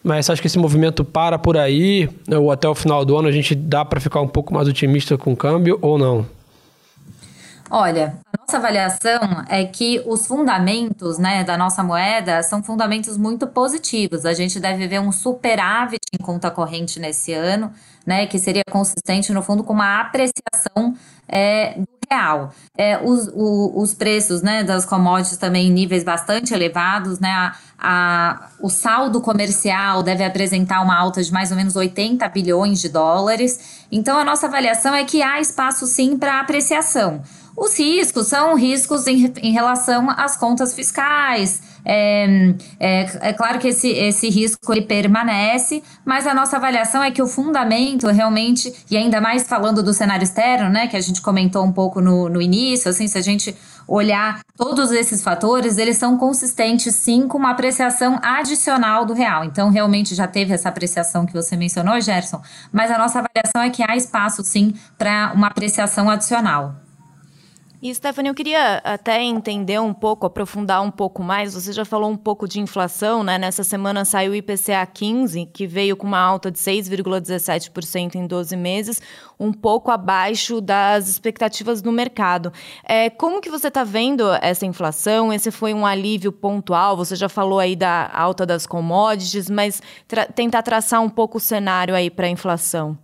mas 0.05 0.29
acho 0.29 0.43
que 0.43 0.47
esse 0.47 0.59
movimento 0.59 1.03
para 1.03 1.38
por 1.38 1.57
aí, 1.57 2.07
ou 2.31 2.53
até 2.53 2.69
o 2.69 2.75
final 2.75 3.03
do 3.03 3.17
ano 3.17 3.29
a 3.29 3.33
gente 3.33 3.55
dá 3.55 3.83
para 3.83 3.99
ficar 3.99 4.21
um 4.21 4.29
pouco 4.29 4.53
mais 4.53 4.69
otimista 4.69 5.17
com 5.17 5.33
o 5.33 5.37
câmbio 5.37 5.79
ou 5.81 5.97
não? 5.97 6.36
Olha, 7.70 8.14
a 8.32 8.40
nossa 8.40 8.58
avaliação 8.58 9.44
é 9.49 9.64
que 9.64 10.00
os 10.06 10.26
fundamentos 10.26 11.18
né, 11.18 11.42
da 11.42 11.58
nossa 11.58 11.82
moeda 11.82 12.42
são 12.42 12.62
fundamentos 12.62 13.16
muito 13.16 13.46
positivos. 13.46 14.25
A 14.25 14.32
gente 14.32 14.61
deve 14.61 14.87
ver 14.87 15.00
um 15.00 15.11
superávit 15.11 16.06
em 16.12 16.23
conta 16.23 16.49
corrente 16.50 17.00
nesse 17.00 17.32
ano, 17.32 17.73
né, 18.06 18.26
que 18.26 18.38
seria 18.38 18.62
consistente, 18.70 19.32
no 19.32 19.42
fundo, 19.42 19.64
com 19.64 19.73
uma 19.73 20.00
apreciação 20.00 20.94
é, 21.26 21.75
do 21.76 21.88
real. 22.08 22.52
É, 22.78 22.99
os, 23.02 23.28
o, 23.35 23.80
os 23.80 23.92
preços 23.94 24.42
né, 24.42 24.62
das 24.62 24.85
commodities 24.85 25.37
também 25.37 25.66
em 25.66 25.73
níveis 25.73 26.04
bastante 26.04 26.54
elevados, 26.54 27.18
né, 27.18 27.32
a, 27.32 27.56
a, 27.76 28.49
o 28.61 28.70
saldo 28.70 29.20
comercial 29.20 30.04
deve 30.04 30.25
apresentar 30.25 30.82
uma 30.82 30.96
alta 30.96 31.20
de 31.20 31.32
mais 31.32 31.50
ou 31.50 31.56
menos 31.56 31.75
80 31.75 32.28
bilhões 32.28 32.80
de 32.80 32.88
dólares. 32.88 33.87
Então, 33.90 34.16
a 34.16 34.25
nossa 34.25 34.46
avaliação 34.46 34.94
é 34.94 35.04
que 35.04 35.20
há 35.20 35.40
espaço 35.40 35.85
sim 35.85 36.16
para 36.16 36.38
apreciação. 36.38 37.23
Os 37.56 37.78
riscos 37.78 38.26
são 38.26 38.54
riscos 38.54 39.06
em, 39.06 39.32
em 39.42 39.50
relação 39.50 40.10
às 40.10 40.36
contas 40.36 40.75
fiscais. 40.75 41.62
É, 41.88 42.54
é, 42.78 43.28
é, 43.28 43.32
claro 43.32 43.58
que 43.58 43.68
esse, 43.68 43.88
esse 43.88 44.28
risco 44.28 44.72
ele 44.72 44.82
permanece, 44.82 45.82
mas 46.04 46.26
a 46.26 46.34
nossa 46.34 46.56
avaliação 46.56 47.02
é 47.02 47.10
que 47.10 47.22
o 47.22 47.26
fundamento 47.26 48.08
realmente, 48.08 48.75
e 48.90 48.96
ainda 48.96 49.20
mais 49.20 49.44
falando 49.44 49.82
do 49.82 49.94
cenário 49.94 50.25
externo, 50.25 50.68
né, 50.68 50.88
que 50.88 50.96
a 50.96 51.00
gente 51.00 51.22
comentou 51.22 51.64
um 51.64 51.72
pouco 51.72 52.00
no, 52.00 52.28
no 52.28 52.42
início, 52.42 52.90
assim, 52.90 53.06
se 53.06 53.16
a 53.16 53.22
gente 53.22 53.56
olhar 53.88 54.40
todos 54.56 54.90
esses 54.90 55.22
fatores, 55.22 55.78
eles 55.78 55.96
são 55.96 56.18
consistentes 56.18 56.94
sim 56.96 57.28
com 57.28 57.38
uma 57.38 57.52
apreciação 57.52 58.18
adicional 58.20 59.06
do 59.06 59.14
real. 59.14 59.44
Então, 59.44 59.70
realmente 59.70 60.14
já 60.14 60.26
teve 60.26 60.52
essa 60.52 60.68
apreciação 60.68 61.25
que 61.25 61.32
você 61.32 61.56
mencionou, 61.56 62.00
Gerson, 62.00 62.42
mas 62.72 62.90
a 62.90 62.98
nossa 62.98 63.20
avaliação 63.20 63.62
é 63.62 63.70
que 63.70 63.82
há 63.88 63.96
espaço 63.96 64.42
sim 64.44 64.75
para 64.98 65.32
uma 65.34 65.46
apreciação 65.46 66.10
adicional. 66.10 66.86
E, 67.83 67.95
Stephanie, 67.95 68.30
eu 68.30 68.35
queria 68.35 68.78
até 68.78 69.23
entender 69.23 69.78
um 69.78 69.92
pouco, 69.92 70.26
aprofundar 70.26 70.83
um 70.83 70.90
pouco 70.90 71.23
mais. 71.23 71.52
Você 71.52 71.75
já 71.75 71.85
falou 71.85 72.11
um 72.11 72.16
pouco 72.16 72.49
de 72.49 72.59
inflação, 72.59 73.23
né? 73.23 73.37
Nessa 73.37 73.62
semana 73.62 74.02
saiu 74.04 74.33
o 74.33 74.35
IPCA 74.35 74.85
15, 74.87 75.47
que 75.52 75.66
veio 75.66 75.95
com 75.95 76.06
uma 76.06 76.18
alta 76.18 76.50
de 76.50 76.59
6,17% 76.59 78.14
em 78.14 78.26
12 78.26 78.56
meses, 78.56 79.00
um 79.38 79.52
pouco 79.52 79.90
abaixo 79.90 80.59
das 80.61 81.06
expectativas 81.06 81.83
do 81.83 81.92
mercado. 81.92 82.50
É, 82.83 83.11
como 83.11 83.42
que 83.42 83.50
você 83.50 83.68
está 83.68 83.85
vendo 83.85 84.25
essa 84.40 84.64
inflação? 84.64 85.30
Esse 85.30 85.50
foi 85.50 85.75
um 85.75 85.85
alívio 85.85 86.33
pontual? 86.33 86.97
Você 86.97 87.14
já 87.14 87.28
falou 87.28 87.59
aí 87.59 87.76
da 87.76 88.11
alta 88.11 88.47
das 88.47 88.66
commodities, 88.66 89.50
mas 89.50 89.83
tra 90.09 90.25
tentar 90.25 90.62
traçar 90.62 91.02
um 91.02 91.11
pouco 91.11 91.37
o 91.37 91.40
cenário 91.40 91.95
aí 91.95 92.11
para 92.11 92.26
a 92.26 92.30
inflação. 92.30 92.99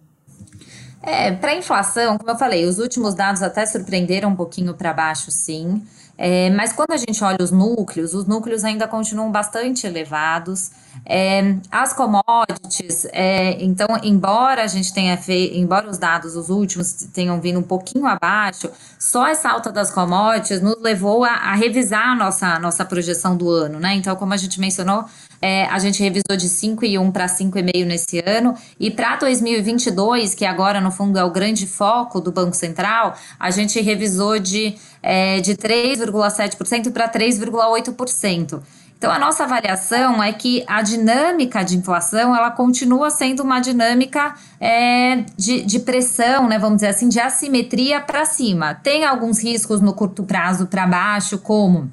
É, 1.03 1.33
para 1.33 1.51
a 1.51 1.57
inflação, 1.57 2.17
como 2.17 2.31
eu 2.31 2.37
falei, 2.39 2.65
os 2.65 2.79
últimos 2.79 3.15
dados 3.15 3.43
até 3.43 3.67
surpreenderam 3.67 4.31
um 4.31 4.37
pouquinho 4.37 4.73
para 4.75 4.93
baixo, 4.93 5.31
sim. 5.33 5.83
É, 6.17 6.49
mas 6.51 6.73
quando 6.73 6.93
a 6.93 6.97
gente 6.97 7.23
olha 7.25 7.39
os 7.41 7.51
núcleos, 7.51 8.15
os 8.15 8.25
núcleos 8.27 8.65
ainda 8.65 8.87
continuam 8.87 9.31
bastante 9.33 9.87
elevados. 9.87 10.71
É, 11.05 11.57
as 11.71 11.93
commodities, 11.93 13.07
é, 13.13 13.63
então, 13.63 13.89
embora 14.03 14.63
a 14.63 14.67
gente 14.67 14.93
tenha 14.93 15.17
feito, 15.17 15.57
embora 15.57 15.89
os 15.89 15.99
dados, 15.99 16.37
os 16.37 16.49
últimos, 16.49 16.93
tenham 17.13 17.41
vindo 17.41 17.59
um 17.59 17.63
pouquinho 17.63 18.07
abaixo, 18.07 18.71
só 18.99 19.27
essa 19.27 19.51
alta 19.51 19.73
das 19.73 19.91
commodities 19.91 20.61
nos 20.61 20.81
levou 20.81 21.25
a, 21.25 21.31
a 21.31 21.55
revisar 21.55 22.11
a 22.11 22.15
nossa, 22.15 22.59
nossa 22.59 22.85
projeção 22.85 23.37
do 23.37 23.51
ano, 23.51 23.81
né? 23.81 23.95
Então, 23.95 24.15
como 24.17 24.33
a 24.33 24.37
gente 24.37 24.61
mencionou, 24.61 25.05
é, 25.43 25.65
a 25.67 25.79
gente 25.81 26.01
revisou 26.01 26.37
de 26.37 26.49
5,1 26.49 27.11
para 27.11 27.27
5,5 27.27 27.85
nesse 27.85 28.21
ano. 28.25 28.55
E 28.79 28.91
para 28.91 29.17
2022, 29.17 30.35
que 30.37 30.45
agora 30.45 30.81
no 30.81 30.93
fundo 30.93 31.19
é 31.19 31.25
o 31.25 31.31
grande 31.31 31.67
foco 31.67 32.21
do 32.21 32.31
Banco 32.31 32.55
Central, 32.55 33.15
a 33.41 33.51
gente 33.51 33.81
revisou 33.81 34.39
de, 34.39 34.77
é, 35.03 35.41
de 35.41 35.57
3,7% 35.57 36.93
para 36.93 37.09
3,8%. 37.09 38.63
Então, 39.03 39.11
a 39.11 39.19
nossa 39.19 39.43
avaliação 39.43 40.23
é 40.23 40.33
que 40.33 40.63
a 40.65 40.81
dinâmica 40.81 41.65
de 41.65 41.77
inflação 41.77 42.37
ela 42.37 42.53
continua 42.53 43.11
sendo 43.11 43.43
uma 43.43 43.59
dinâmica 43.59 44.33
é, 44.61 45.25
de, 45.37 45.63
de 45.63 45.81
pressão, 45.81 46.47
né, 46.47 46.57
vamos 46.57 46.77
dizer 46.77 46.87
assim, 46.87 47.09
de 47.09 47.19
assimetria 47.19 48.01
para 48.01 48.25
cima. 48.25 48.77
Tem 48.77 49.05
alguns 49.05 49.43
riscos 49.43 49.81
no 49.81 49.93
curto 49.93 50.23
prazo 50.23 50.69
para 50.69 50.87
baixo, 50.87 51.37
como 51.39 51.91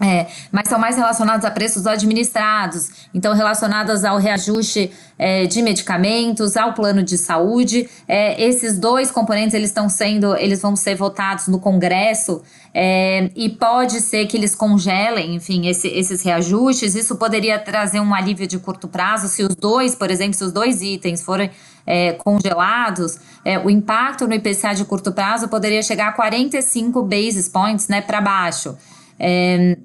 é, 0.00 0.26
mas 0.52 0.68
são 0.68 0.78
mais 0.78 0.96
relacionados 0.96 1.44
a 1.44 1.50
preços 1.50 1.84
administrados, 1.84 3.08
então 3.12 3.34
relacionadas 3.34 4.04
ao 4.04 4.16
reajuste 4.16 4.92
é, 5.18 5.46
de 5.46 5.60
medicamentos, 5.60 6.56
ao 6.56 6.72
plano 6.72 7.02
de 7.02 7.18
saúde. 7.18 7.88
É, 8.06 8.40
esses 8.40 8.78
dois 8.78 9.10
componentes 9.10 9.54
eles 9.54 9.70
estão 9.70 9.88
sendo, 9.88 10.36
eles 10.36 10.62
vão 10.62 10.76
ser 10.76 10.94
votados 10.94 11.48
no 11.48 11.58
Congresso 11.58 12.42
é, 12.72 13.28
e 13.34 13.48
pode 13.48 14.00
ser 14.00 14.26
que 14.26 14.36
eles 14.36 14.54
congelem, 14.54 15.34
enfim, 15.34 15.66
esse, 15.66 15.88
esses 15.88 16.22
reajustes. 16.22 16.94
Isso 16.94 17.16
poderia 17.16 17.58
trazer 17.58 17.98
um 17.98 18.14
alívio 18.14 18.46
de 18.46 18.58
curto 18.58 18.86
prazo 18.86 19.26
se 19.26 19.42
os 19.42 19.56
dois, 19.56 19.96
por 19.96 20.12
exemplo, 20.12 20.34
se 20.34 20.44
os 20.44 20.52
dois 20.52 20.80
itens 20.80 21.22
forem 21.22 21.50
é, 21.84 22.12
congelados, 22.12 23.18
é, 23.44 23.58
o 23.58 23.68
impacto 23.68 24.28
no 24.28 24.34
IPCA 24.34 24.74
de 24.74 24.84
curto 24.84 25.10
prazo 25.10 25.48
poderia 25.48 25.82
chegar 25.82 26.08
a 26.08 26.12
45 26.12 27.02
basis 27.02 27.48
points, 27.48 27.88
né, 27.88 28.00
para 28.00 28.20
baixo. 28.20 28.76
É, 29.18 29.76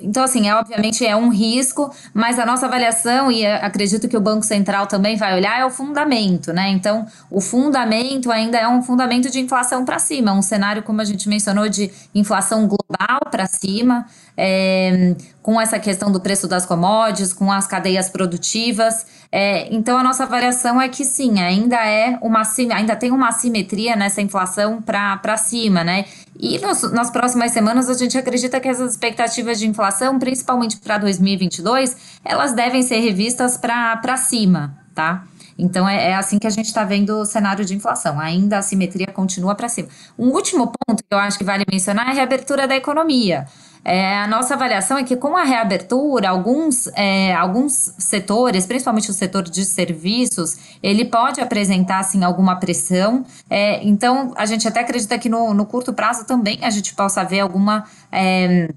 então, 0.00 0.24
assim, 0.24 0.48
é, 0.48 0.54
obviamente 0.54 1.06
é 1.06 1.14
um 1.14 1.28
risco, 1.28 1.92
mas 2.12 2.38
a 2.38 2.44
nossa 2.44 2.66
avaliação, 2.66 3.30
e 3.30 3.46
acredito 3.46 4.08
que 4.08 4.16
o 4.16 4.20
Banco 4.20 4.44
Central 4.44 4.86
também 4.86 5.16
vai 5.16 5.34
olhar, 5.34 5.60
é 5.60 5.64
o 5.64 5.70
fundamento, 5.70 6.52
né? 6.52 6.70
Então, 6.70 7.06
o 7.30 7.40
fundamento 7.40 8.30
ainda 8.30 8.58
é 8.58 8.66
um 8.66 8.82
fundamento 8.82 9.30
de 9.30 9.40
inflação 9.40 9.84
para 9.84 9.98
cima, 9.98 10.32
um 10.32 10.42
cenário, 10.42 10.82
como 10.82 11.00
a 11.00 11.04
gente 11.04 11.28
mencionou, 11.28 11.68
de 11.68 11.90
inflação 12.14 12.66
global 12.66 13.20
para 13.30 13.46
cima, 13.46 14.06
é, 14.36 15.14
com 15.42 15.60
essa 15.60 15.78
questão 15.78 16.10
do 16.10 16.20
preço 16.20 16.48
das 16.48 16.66
commodities, 16.66 17.32
com 17.32 17.50
as 17.50 17.66
cadeias 17.66 18.08
produtivas. 18.08 19.06
É, 19.30 19.72
então, 19.74 19.96
a 19.96 20.02
nossa 20.02 20.24
avaliação 20.24 20.80
é 20.80 20.88
que 20.88 21.04
sim, 21.04 21.40
ainda 21.40 21.76
é 21.76 22.18
uma 22.20 22.42
ainda 22.74 22.96
tem 22.96 23.10
uma 23.10 23.28
assimetria 23.28 23.96
nessa 23.96 24.20
inflação 24.20 24.82
para 24.82 25.36
cima, 25.36 25.84
né? 25.84 26.04
E 26.38 26.58
nos, 26.58 26.90
nas 26.92 27.10
próximas 27.10 27.52
semanas 27.52 27.88
a 27.88 27.94
gente 27.94 28.16
acredita 28.16 28.58
que 28.60 28.68
essas 28.68 28.92
expectativas 28.92 29.58
de 29.58 29.66
inflação, 29.66 30.18
principalmente 30.18 30.78
para 30.78 30.98
2022, 30.98 31.96
elas 32.24 32.52
devem 32.52 32.82
ser 32.82 32.98
revistas 32.98 33.56
para 33.56 34.16
cima, 34.16 34.76
tá? 34.94 35.24
Então 35.58 35.88
é, 35.88 36.10
é, 36.10 36.14
assim 36.14 36.38
que 36.38 36.46
a 36.46 36.50
gente 36.50 36.66
está 36.66 36.84
vendo 36.84 37.20
o 37.20 37.24
cenário 37.24 37.64
de 37.64 37.74
inflação. 37.74 38.18
Ainda 38.18 38.58
a 38.58 38.62
simetria 38.62 39.06
continua 39.08 39.54
para 39.54 39.68
cima. 39.68 39.88
Um 40.18 40.28
último 40.28 40.72
ponto 40.86 41.02
que 41.02 41.14
eu 41.14 41.18
acho 41.18 41.38
que 41.38 41.44
vale 41.44 41.64
mencionar 41.70 42.08
é 42.08 42.10
a 42.10 42.14
reabertura 42.14 42.66
da 42.66 42.76
economia. 42.76 43.46
É, 43.84 44.18
a 44.18 44.28
nossa 44.28 44.54
avaliação 44.54 44.96
é 44.96 45.02
que 45.02 45.16
com 45.16 45.36
a 45.36 45.42
reabertura, 45.42 46.28
alguns, 46.28 46.86
é, 46.94 47.34
alguns 47.34 47.94
setores, 47.98 48.64
principalmente 48.64 49.10
o 49.10 49.12
setor 49.12 49.42
de 49.42 49.64
serviços, 49.64 50.56
ele 50.82 51.04
pode 51.04 51.40
apresentar 51.40 51.98
assim, 51.98 52.22
alguma 52.22 52.56
pressão. 52.56 53.24
É, 53.50 53.82
então, 53.84 54.32
a 54.36 54.46
gente 54.46 54.66
até 54.68 54.80
acredita 54.80 55.18
que 55.18 55.28
no, 55.28 55.52
no 55.52 55.66
curto 55.66 55.92
prazo 55.92 56.24
também 56.24 56.58
a 56.62 56.70
gente 56.70 56.94
possa 56.94 57.24
ver 57.24 57.40
alguma 57.40 57.84
é, 58.10 58.68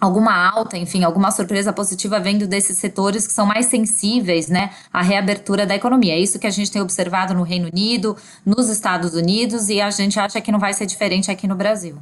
alguma 0.00 0.34
alta, 0.48 0.78
enfim, 0.78 1.04
alguma 1.04 1.30
surpresa 1.30 1.72
positiva 1.72 2.18
vendo 2.18 2.46
desses 2.46 2.78
setores 2.78 3.26
que 3.26 3.32
são 3.32 3.44
mais 3.44 3.66
sensíveis, 3.66 4.48
né, 4.48 4.70
à 4.90 5.02
reabertura 5.02 5.66
da 5.66 5.74
economia. 5.76 6.14
É 6.14 6.18
isso 6.18 6.38
que 6.38 6.46
a 6.46 6.50
gente 6.50 6.72
tem 6.72 6.80
observado 6.80 7.34
no 7.34 7.42
Reino 7.42 7.68
Unido, 7.68 8.16
nos 8.44 8.70
Estados 8.70 9.12
Unidos 9.12 9.68
e 9.68 9.80
a 9.80 9.90
gente 9.90 10.18
acha 10.18 10.40
que 10.40 10.50
não 10.50 10.58
vai 10.58 10.72
ser 10.72 10.86
diferente 10.86 11.30
aqui 11.30 11.46
no 11.46 11.54
Brasil. 11.54 11.98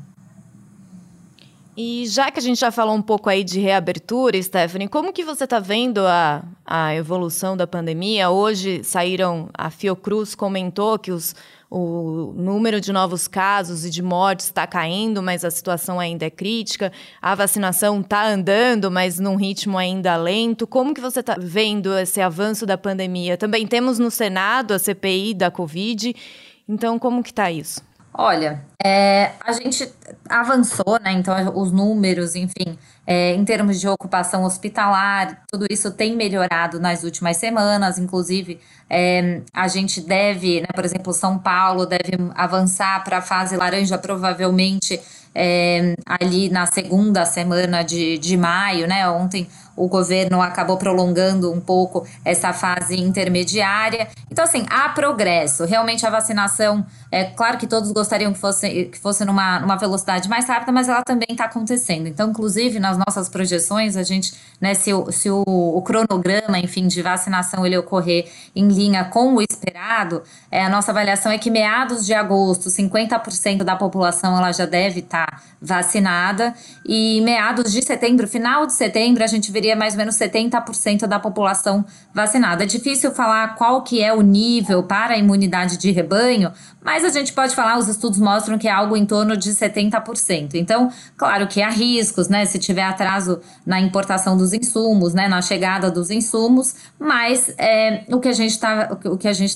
E 1.80 2.08
já 2.08 2.28
que 2.28 2.40
a 2.40 2.42
gente 2.42 2.58
já 2.58 2.72
falou 2.72 2.92
um 2.92 3.00
pouco 3.00 3.30
aí 3.30 3.44
de 3.44 3.60
reabertura, 3.60 4.42
Stephanie, 4.42 4.88
como 4.88 5.12
que 5.12 5.22
você 5.22 5.44
está 5.44 5.60
vendo 5.60 6.04
a, 6.04 6.42
a 6.66 6.92
evolução 6.96 7.56
da 7.56 7.68
pandemia? 7.68 8.30
Hoje 8.30 8.82
saíram, 8.82 9.48
a 9.56 9.70
Fiocruz 9.70 10.34
comentou 10.34 10.98
que 10.98 11.12
os, 11.12 11.36
o 11.70 12.32
número 12.34 12.80
de 12.80 12.92
novos 12.92 13.28
casos 13.28 13.84
e 13.84 13.90
de 13.90 14.02
mortes 14.02 14.46
está 14.46 14.66
caindo, 14.66 15.22
mas 15.22 15.44
a 15.44 15.52
situação 15.52 16.00
ainda 16.00 16.26
é 16.26 16.30
crítica. 16.30 16.90
A 17.22 17.36
vacinação 17.36 18.00
está 18.00 18.26
andando, 18.26 18.90
mas 18.90 19.20
num 19.20 19.36
ritmo 19.36 19.78
ainda 19.78 20.16
lento. 20.16 20.66
Como 20.66 20.92
que 20.92 21.00
você 21.00 21.20
está 21.20 21.36
vendo 21.38 21.96
esse 21.96 22.20
avanço 22.20 22.66
da 22.66 22.76
pandemia? 22.76 23.36
Também 23.36 23.64
temos 23.68 24.00
no 24.00 24.10
Senado 24.10 24.74
a 24.74 24.80
CPI 24.80 25.32
da 25.32 25.48
Covid. 25.48 26.12
Então, 26.68 26.98
como 26.98 27.22
que 27.22 27.30
está 27.30 27.52
isso? 27.52 27.86
Olha, 28.12 28.64
é, 28.82 29.32
a 29.40 29.52
gente 29.52 29.92
avançou, 30.28 30.98
né? 31.00 31.12
Então, 31.12 31.34
os 31.56 31.70
números, 31.70 32.34
enfim, 32.34 32.76
é, 33.06 33.34
em 33.34 33.44
termos 33.44 33.78
de 33.80 33.88
ocupação 33.88 34.44
hospitalar, 34.44 35.42
tudo 35.50 35.66
isso 35.70 35.90
tem 35.92 36.16
melhorado 36.16 36.80
nas 36.80 37.04
últimas 37.04 37.36
semanas. 37.36 37.98
Inclusive, 37.98 38.60
é, 38.90 39.42
a 39.52 39.68
gente 39.68 40.00
deve, 40.00 40.60
né, 40.62 40.68
por 40.74 40.84
exemplo, 40.84 41.12
São 41.12 41.38
Paulo 41.38 41.86
deve 41.86 42.12
avançar 42.34 43.04
para 43.04 43.18
a 43.18 43.22
fase 43.22 43.56
laranja, 43.56 43.96
provavelmente 43.98 45.00
é, 45.34 45.94
ali 46.04 46.48
na 46.48 46.66
segunda 46.66 47.24
semana 47.24 47.82
de, 47.82 48.18
de 48.18 48.36
maio, 48.36 48.88
né? 48.88 49.08
Ontem 49.08 49.48
o 49.78 49.88
governo 49.88 50.42
acabou 50.42 50.76
prolongando 50.76 51.52
um 51.52 51.60
pouco 51.60 52.06
essa 52.24 52.52
fase 52.52 52.98
intermediária. 52.98 54.08
Então, 54.30 54.44
assim, 54.44 54.66
há 54.68 54.88
progresso. 54.88 55.64
Realmente 55.64 56.04
a 56.04 56.10
vacinação, 56.10 56.84
é 57.10 57.24
claro 57.24 57.56
que 57.56 57.66
todos 57.66 57.92
gostariam 57.92 58.32
que 58.32 58.38
fosse, 58.38 58.86
que 58.86 58.98
fosse 58.98 59.24
numa, 59.24 59.60
numa 59.60 59.76
velocidade 59.76 60.28
mais 60.28 60.46
rápida, 60.48 60.72
mas 60.72 60.88
ela 60.88 61.02
também 61.02 61.28
está 61.30 61.44
acontecendo. 61.44 62.06
Então, 62.06 62.30
inclusive, 62.30 62.78
nas 62.78 62.98
nossas 62.98 63.28
projeções, 63.28 63.96
a 63.96 64.02
gente, 64.02 64.34
né, 64.60 64.74
se, 64.74 64.92
o, 64.92 65.10
se 65.12 65.30
o, 65.30 65.42
o, 65.46 65.80
cronograma, 65.82 66.58
enfim, 66.58 66.86
de 66.86 67.00
vacinação 67.00 67.64
ele 67.64 67.76
ocorrer 67.78 68.28
em 68.54 68.68
linha 68.68 69.04
com 69.04 69.34
o 69.34 69.42
esperado, 69.42 70.22
é, 70.50 70.64
a 70.64 70.68
nossa 70.68 70.90
avaliação 70.90 71.30
é 71.30 71.38
que 71.38 71.50
meados 71.50 72.04
de 72.04 72.12
agosto, 72.14 72.68
50% 72.68 73.62
da 73.62 73.76
população 73.76 74.36
ela 74.36 74.52
já 74.52 74.66
deve 74.66 75.00
estar 75.00 75.26
tá 75.26 75.42
vacinada, 75.60 76.54
e 76.84 77.20
meados 77.20 77.72
de 77.72 77.82
setembro, 77.82 78.26
final 78.26 78.66
de 78.66 78.72
setembro, 78.72 79.22
a 79.22 79.26
gente 79.26 79.50
veria 79.50 79.67
mais 79.76 79.94
ou 79.94 79.98
menos 79.98 80.16
70% 80.16 81.06
da 81.06 81.18
população 81.18 81.84
vacinada. 82.14 82.64
É 82.64 82.66
difícil 82.66 83.10
falar 83.12 83.54
qual 83.54 83.82
que 83.82 84.02
é 84.02 84.12
o 84.12 84.20
nível 84.20 84.82
para 84.82 85.14
a 85.14 85.18
imunidade 85.18 85.76
de 85.76 85.90
rebanho, 85.90 86.52
mas 86.82 87.04
a 87.04 87.10
gente 87.10 87.32
pode 87.32 87.54
falar, 87.54 87.78
os 87.78 87.88
estudos 87.88 88.18
mostram 88.18 88.56
que 88.56 88.68
é 88.68 88.70
algo 88.70 88.96
em 88.96 89.04
torno 89.04 89.36
de 89.36 89.50
70%. 89.50 90.54
Então, 90.54 90.90
claro 91.16 91.46
que 91.46 91.60
há 91.60 91.70
riscos, 91.70 92.28
né? 92.28 92.44
Se 92.46 92.58
tiver 92.58 92.82
atraso 92.82 93.40
na 93.66 93.80
importação 93.80 94.36
dos 94.36 94.52
insumos, 94.52 95.12
né? 95.12 95.28
Na 95.28 95.42
chegada 95.42 95.90
dos 95.90 96.10
insumos, 96.10 96.74
mas 96.98 97.52
é, 97.58 98.04
o 98.08 98.20
que 98.20 98.28
a 98.28 98.32
gente 98.32 98.52
está 98.52 98.88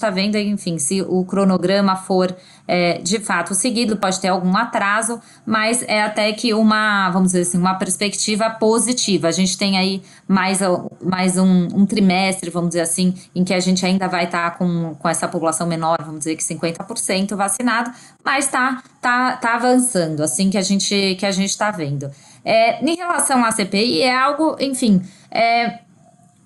está 0.03 0.11
vendo, 0.11 0.37
enfim, 0.37 0.79
se 0.79 1.03
o 1.03 1.25
cronograma 1.25 1.97
for 1.97 2.35
é, 2.67 2.99
de 2.99 3.19
fato 3.19 3.55
seguido, 3.55 3.97
pode 3.97 4.21
ter 4.21 4.29
algum 4.29 4.57
atraso, 4.57 5.21
mas 5.45 5.83
é 5.87 6.03
até 6.03 6.33
que 6.33 6.55
uma, 6.55 7.11
vamos 7.11 7.33
dizer 7.33 7.43
assim, 7.43 7.59
uma 7.59 7.75
perspectiva 7.75 8.51
positiva. 8.51 9.29
A 9.29 9.33
gente 9.33 9.57
tem 9.57 9.79
aí 9.79 10.02
mais, 10.27 10.61
mais 11.03 11.37
um, 11.37 11.69
um 11.75 11.87
trimestre, 11.87 12.51
vamos 12.51 12.71
dizer 12.71 12.81
assim, 12.81 13.15
em 13.35 13.45
que 13.45 13.55
a 13.55 13.61
gente 13.61 13.85
ainda 13.85 14.09
vai 14.09 14.25
estar 14.25 14.51
tá 14.51 14.57
com, 14.57 14.95
com 14.95 15.09
essa 15.09 15.29
população 15.29 15.67
menor, 15.67 15.99
vamos 16.01 16.21
dizer 16.21 16.37
que 16.37 16.43
50% 16.43 17.35
vacinado, 17.37 17.91
mas 18.25 18.47
está 18.47 18.83
tá, 19.01 19.37
tá 19.37 19.55
avançando, 19.55 20.23
assim 20.23 20.51
que 20.51 20.59
a 20.59 20.63
gente 20.63 21.17
que 21.19 21.27
a 21.27 21.33
gente 21.33 21.51
está 21.51 21.71
vendo. 21.71 22.11
É, 22.45 22.85
em 22.85 22.97
relação 22.97 23.45
à 23.45 23.51
CPI, 23.53 24.03
é 24.03 24.17
algo, 24.17 24.57
enfim, 24.59 25.03
é, 25.31 25.79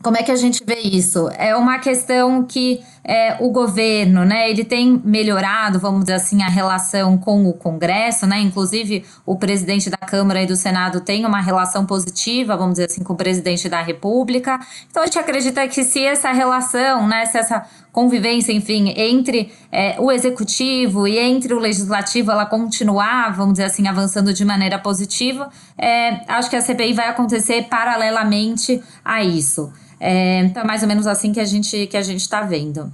como 0.03 0.17
é 0.17 0.23
que 0.23 0.31
a 0.31 0.37
gente 0.37 0.63
vê 0.65 0.79
isso? 0.79 1.29
É 1.37 1.57
uma 1.57 1.79
questão 1.79 2.45
que 2.45 2.81
é, 3.07 3.37
o 3.39 3.51
governo, 3.51 4.25
né, 4.25 4.51
ele 4.51 4.65
tem 4.65 5.01
melhorado, 5.05 5.79
vamos 5.79 6.01
dizer 6.01 6.15
assim, 6.15 6.43
a 6.43 6.49
relação 6.49 7.17
com 7.17 7.47
o 7.47 7.53
Congresso, 7.53 8.27
né, 8.27 8.41
inclusive 8.41 9.05
o 9.25 9.37
presidente 9.37 9.89
da 9.89 9.97
Câmara 9.97 10.43
e 10.43 10.47
do 10.47 10.57
Senado 10.57 11.01
tem 11.01 11.25
uma 11.25 11.41
relação 11.41 11.87
positiva, 11.87 12.57
vamos 12.57 12.75
dizer 12.75 12.87
assim, 12.87 13.05
com 13.05 13.13
o 13.13 13.17
presidente 13.17 13.69
da 13.69 13.81
República. 13.81 14.59
Então 14.91 15.05
a 15.05 15.07
gente 15.07 15.21
acredita 15.21 15.67
que 15.69 15.85
se 15.85 16.05
essa 16.05 16.33
relação, 16.33 17.07
né, 17.07 17.25
se 17.27 17.39
essa 17.39 17.65
convivência, 17.93 18.53
enfim, 18.53 18.93
entre 18.97 19.53
é, 19.71 19.97
o 20.01 20.11
executivo 20.11 21.07
e 21.07 21.17
entre 21.17 21.55
o 21.55 21.61
legislativo, 21.61 22.33
ela 22.33 22.45
continuar, 22.45 23.33
vamos 23.37 23.55
dizer 23.55 23.67
assim, 23.67 23.87
avançando 23.87 24.35
de 24.35 24.45
maneira 24.45 24.81
positiva, 24.81 25.49
é, 25.79 26.21
acho 26.27 26.51
que 26.51 26.57
a 26.57 26.61
CPI 26.61 26.93
vai 26.93 27.09
acontecer 27.09 27.69
paralelamente 27.71 28.83
a 29.05 29.23
isso. 29.23 29.73
É, 29.99 30.41
então, 30.41 30.63
é 30.63 30.67
mais 30.67 30.83
ou 30.83 30.89
menos 30.89 31.07
assim 31.07 31.33
que 31.33 31.41
a 31.41 31.45
gente 31.45 31.87
que 31.87 31.97
a 31.97 32.03
gente 32.03 32.21
está 32.21 32.43
vendo. 32.43 32.93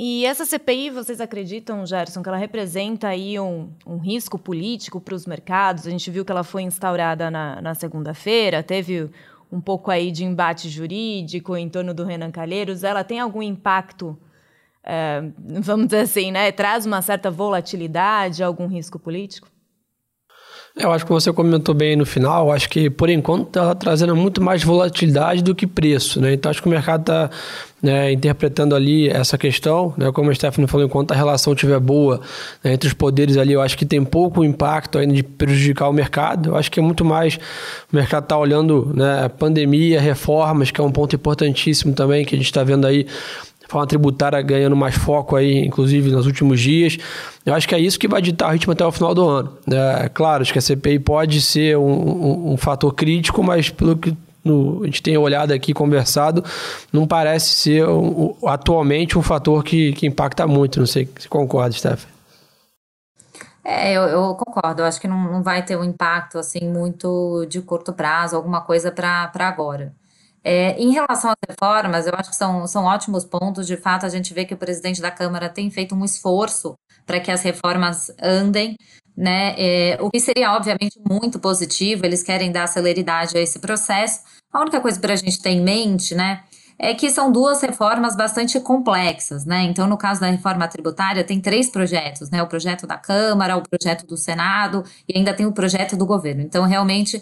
E 0.00 0.24
essa 0.24 0.44
CPI, 0.44 0.90
vocês 0.90 1.20
acreditam, 1.20 1.84
Gerson, 1.84 2.22
que 2.22 2.28
ela 2.28 2.38
representa 2.38 3.08
aí 3.08 3.38
um, 3.40 3.68
um 3.84 3.98
risco 3.98 4.38
político 4.38 5.00
para 5.00 5.12
os 5.12 5.26
mercados? 5.26 5.88
A 5.88 5.90
gente 5.90 6.08
viu 6.08 6.24
que 6.24 6.30
ela 6.30 6.44
foi 6.44 6.62
instaurada 6.62 7.28
na, 7.32 7.60
na 7.60 7.74
segunda-feira, 7.74 8.62
teve 8.62 9.10
um 9.50 9.60
pouco 9.60 9.90
aí 9.90 10.12
de 10.12 10.24
embate 10.24 10.68
jurídico 10.68 11.56
em 11.56 11.68
torno 11.68 11.92
do 11.92 12.04
Renan 12.04 12.30
Calheiros. 12.30 12.84
Ela 12.84 13.02
tem 13.02 13.18
algum 13.18 13.42
impacto, 13.42 14.16
é, 14.84 15.20
vamos 15.60 15.86
dizer 15.86 16.02
assim, 16.02 16.30
né? 16.30 16.52
Traz 16.52 16.86
uma 16.86 17.02
certa 17.02 17.28
volatilidade, 17.28 18.44
algum 18.44 18.68
risco 18.68 19.00
político? 19.00 19.48
Eu 20.78 20.92
acho 20.92 21.04
que 21.04 21.10
você 21.10 21.32
comentou 21.32 21.74
bem 21.74 21.96
no 21.96 22.06
final, 22.06 22.52
acho 22.52 22.68
que 22.68 22.88
por 22.88 23.10
enquanto 23.10 23.48
está 23.48 23.74
trazendo 23.74 24.14
muito 24.14 24.40
mais 24.40 24.62
volatilidade 24.62 25.42
do 25.42 25.52
que 25.52 25.66
preço, 25.66 26.20
né? 26.20 26.34
Então 26.34 26.48
acho 26.50 26.62
que 26.62 26.68
o 26.68 26.70
mercado 26.70 27.00
está 27.00 27.30
né, 27.82 28.12
interpretando 28.12 28.76
ali 28.76 29.08
essa 29.08 29.36
questão, 29.36 29.92
né? 29.96 30.12
Como 30.12 30.30
a 30.30 30.34
Stephanie 30.34 30.68
falou, 30.68 30.86
enquanto 30.86 31.10
a 31.10 31.16
relação 31.16 31.52
estiver 31.52 31.80
boa 31.80 32.20
né, 32.62 32.74
entre 32.74 32.86
os 32.86 32.94
poderes 32.94 33.36
ali, 33.36 33.54
eu 33.54 33.60
acho 33.60 33.76
que 33.76 33.84
tem 33.84 34.04
pouco 34.04 34.44
impacto 34.44 34.98
ainda 34.98 35.14
de 35.14 35.24
prejudicar 35.24 35.88
o 35.88 35.92
mercado. 35.92 36.50
Eu 36.50 36.56
acho 36.56 36.70
que 36.70 36.78
é 36.78 36.82
muito 36.82 37.04
mais 37.04 37.40
o 37.92 37.96
mercado 37.96 38.22
está 38.24 38.38
olhando 38.38 38.92
né, 38.94 39.28
pandemia, 39.36 40.00
reformas, 40.00 40.70
que 40.70 40.80
é 40.80 40.84
um 40.84 40.92
ponto 40.92 41.16
importantíssimo 41.16 41.92
também 41.92 42.24
que 42.24 42.36
a 42.36 42.38
gente 42.38 42.46
está 42.46 42.62
vendo 42.62 42.86
aí 42.86 43.04
forma 43.68 43.86
tributária 43.86 44.40
ganhando 44.40 44.74
mais 44.74 44.96
foco 44.96 45.36
aí, 45.36 45.64
inclusive 45.64 46.10
nos 46.10 46.26
últimos 46.26 46.58
dias. 46.58 46.98
Eu 47.44 47.54
acho 47.54 47.68
que 47.68 47.74
é 47.74 47.78
isso 47.78 47.98
que 47.98 48.08
vai 48.08 48.22
ditar 48.22 48.48
o 48.48 48.52
ritmo 48.52 48.72
até 48.72 48.84
o 48.84 48.90
final 48.90 49.14
do 49.14 49.28
ano. 49.28 49.52
É, 49.70 50.08
claro, 50.08 50.42
acho 50.42 50.52
que 50.52 50.58
a 50.58 50.62
CPI 50.62 50.98
pode 50.98 51.40
ser 51.42 51.76
um, 51.76 51.82
um, 51.82 52.52
um 52.52 52.56
fator 52.56 52.92
crítico, 52.94 53.42
mas 53.42 53.68
pelo 53.68 53.96
que 53.96 54.16
no, 54.42 54.82
a 54.82 54.86
gente 54.86 55.02
tem 55.02 55.18
olhado 55.18 55.52
aqui, 55.52 55.74
conversado, 55.74 56.42
não 56.90 57.06
parece 57.06 57.50
ser 57.50 57.86
um, 57.86 58.34
atualmente 58.46 59.18
um 59.18 59.22
fator 59.22 59.62
que, 59.62 59.92
que 59.92 60.06
impacta 60.06 60.46
muito. 60.46 60.80
Não 60.80 60.86
sei 60.86 61.08
se 61.18 61.28
concorda, 61.28 61.72
Stephanie. 61.72 62.18
É, 63.62 63.92
eu, 63.92 64.02
eu, 64.04 64.34
concordo. 64.34 64.80
Eu 64.80 64.86
acho 64.86 64.98
que 64.98 65.06
não, 65.06 65.30
não 65.30 65.42
vai 65.42 65.62
ter 65.62 65.76
um 65.76 65.84
impacto 65.84 66.38
assim 66.38 66.66
muito 66.66 67.44
de 67.50 67.60
curto 67.60 67.92
prazo, 67.92 68.34
alguma 68.34 68.62
coisa 68.62 68.90
para 68.90 69.30
agora. 69.40 69.92
É, 70.50 70.80
em 70.80 70.92
relação 70.92 71.30
às 71.30 71.36
reformas, 71.46 72.06
eu 72.06 72.14
acho 72.16 72.30
que 72.30 72.36
são, 72.36 72.66
são 72.66 72.84
ótimos 72.84 73.22
pontos. 73.22 73.66
De 73.66 73.76
fato, 73.76 74.06
a 74.06 74.08
gente 74.08 74.32
vê 74.32 74.46
que 74.46 74.54
o 74.54 74.56
presidente 74.56 74.98
da 74.98 75.10
Câmara 75.10 75.46
tem 75.46 75.70
feito 75.70 75.94
um 75.94 76.02
esforço 76.02 76.74
para 77.04 77.20
que 77.20 77.30
as 77.30 77.42
reformas 77.42 78.10
andem, 78.18 78.74
né? 79.14 79.54
É, 79.58 79.98
o 80.00 80.08
que 80.08 80.18
seria, 80.18 80.54
obviamente, 80.54 80.98
muito 81.06 81.38
positivo. 81.38 82.06
Eles 82.06 82.22
querem 82.22 82.50
dar 82.50 82.66
celeridade 82.66 83.36
a 83.36 83.42
esse 83.42 83.58
processo. 83.58 84.22
A 84.50 84.62
única 84.62 84.80
coisa 84.80 84.98
para 84.98 85.12
a 85.12 85.16
gente 85.16 85.38
ter 85.38 85.50
em 85.50 85.60
mente, 85.60 86.14
né? 86.14 86.42
É 86.78 86.94
que 86.94 87.10
são 87.10 87.30
duas 87.30 87.60
reformas 87.60 88.16
bastante 88.16 88.58
complexas, 88.58 89.44
né? 89.44 89.64
Então, 89.64 89.86
no 89.86 89.98
caso 89.98 90.22
da 90.22 90.28
reforma 90.28 90.66
tributária, 90.66 91.24
tem 91.24 91.42
três 91.42 91.68
projetos, 91.68 92.30
né? 92.30 92.42
O 92.42 92.46
projeto 92.46 92.86
da 92.86 92.96
Câmara, 92.96 93.54
o 93.54 93.62
projeto 93.62 94.06
do 94.06 94.16
Senado 94.16 94.82
e 95.06 95.18
ainda 95.18 95.34
tem 95.34 95.44
o 95.44 95.52
projeto 95.52 95.94
do 95.94 96.06
governo. 96.06 96.40
Então, 96.40 96.64
realmente, 96.64 97.20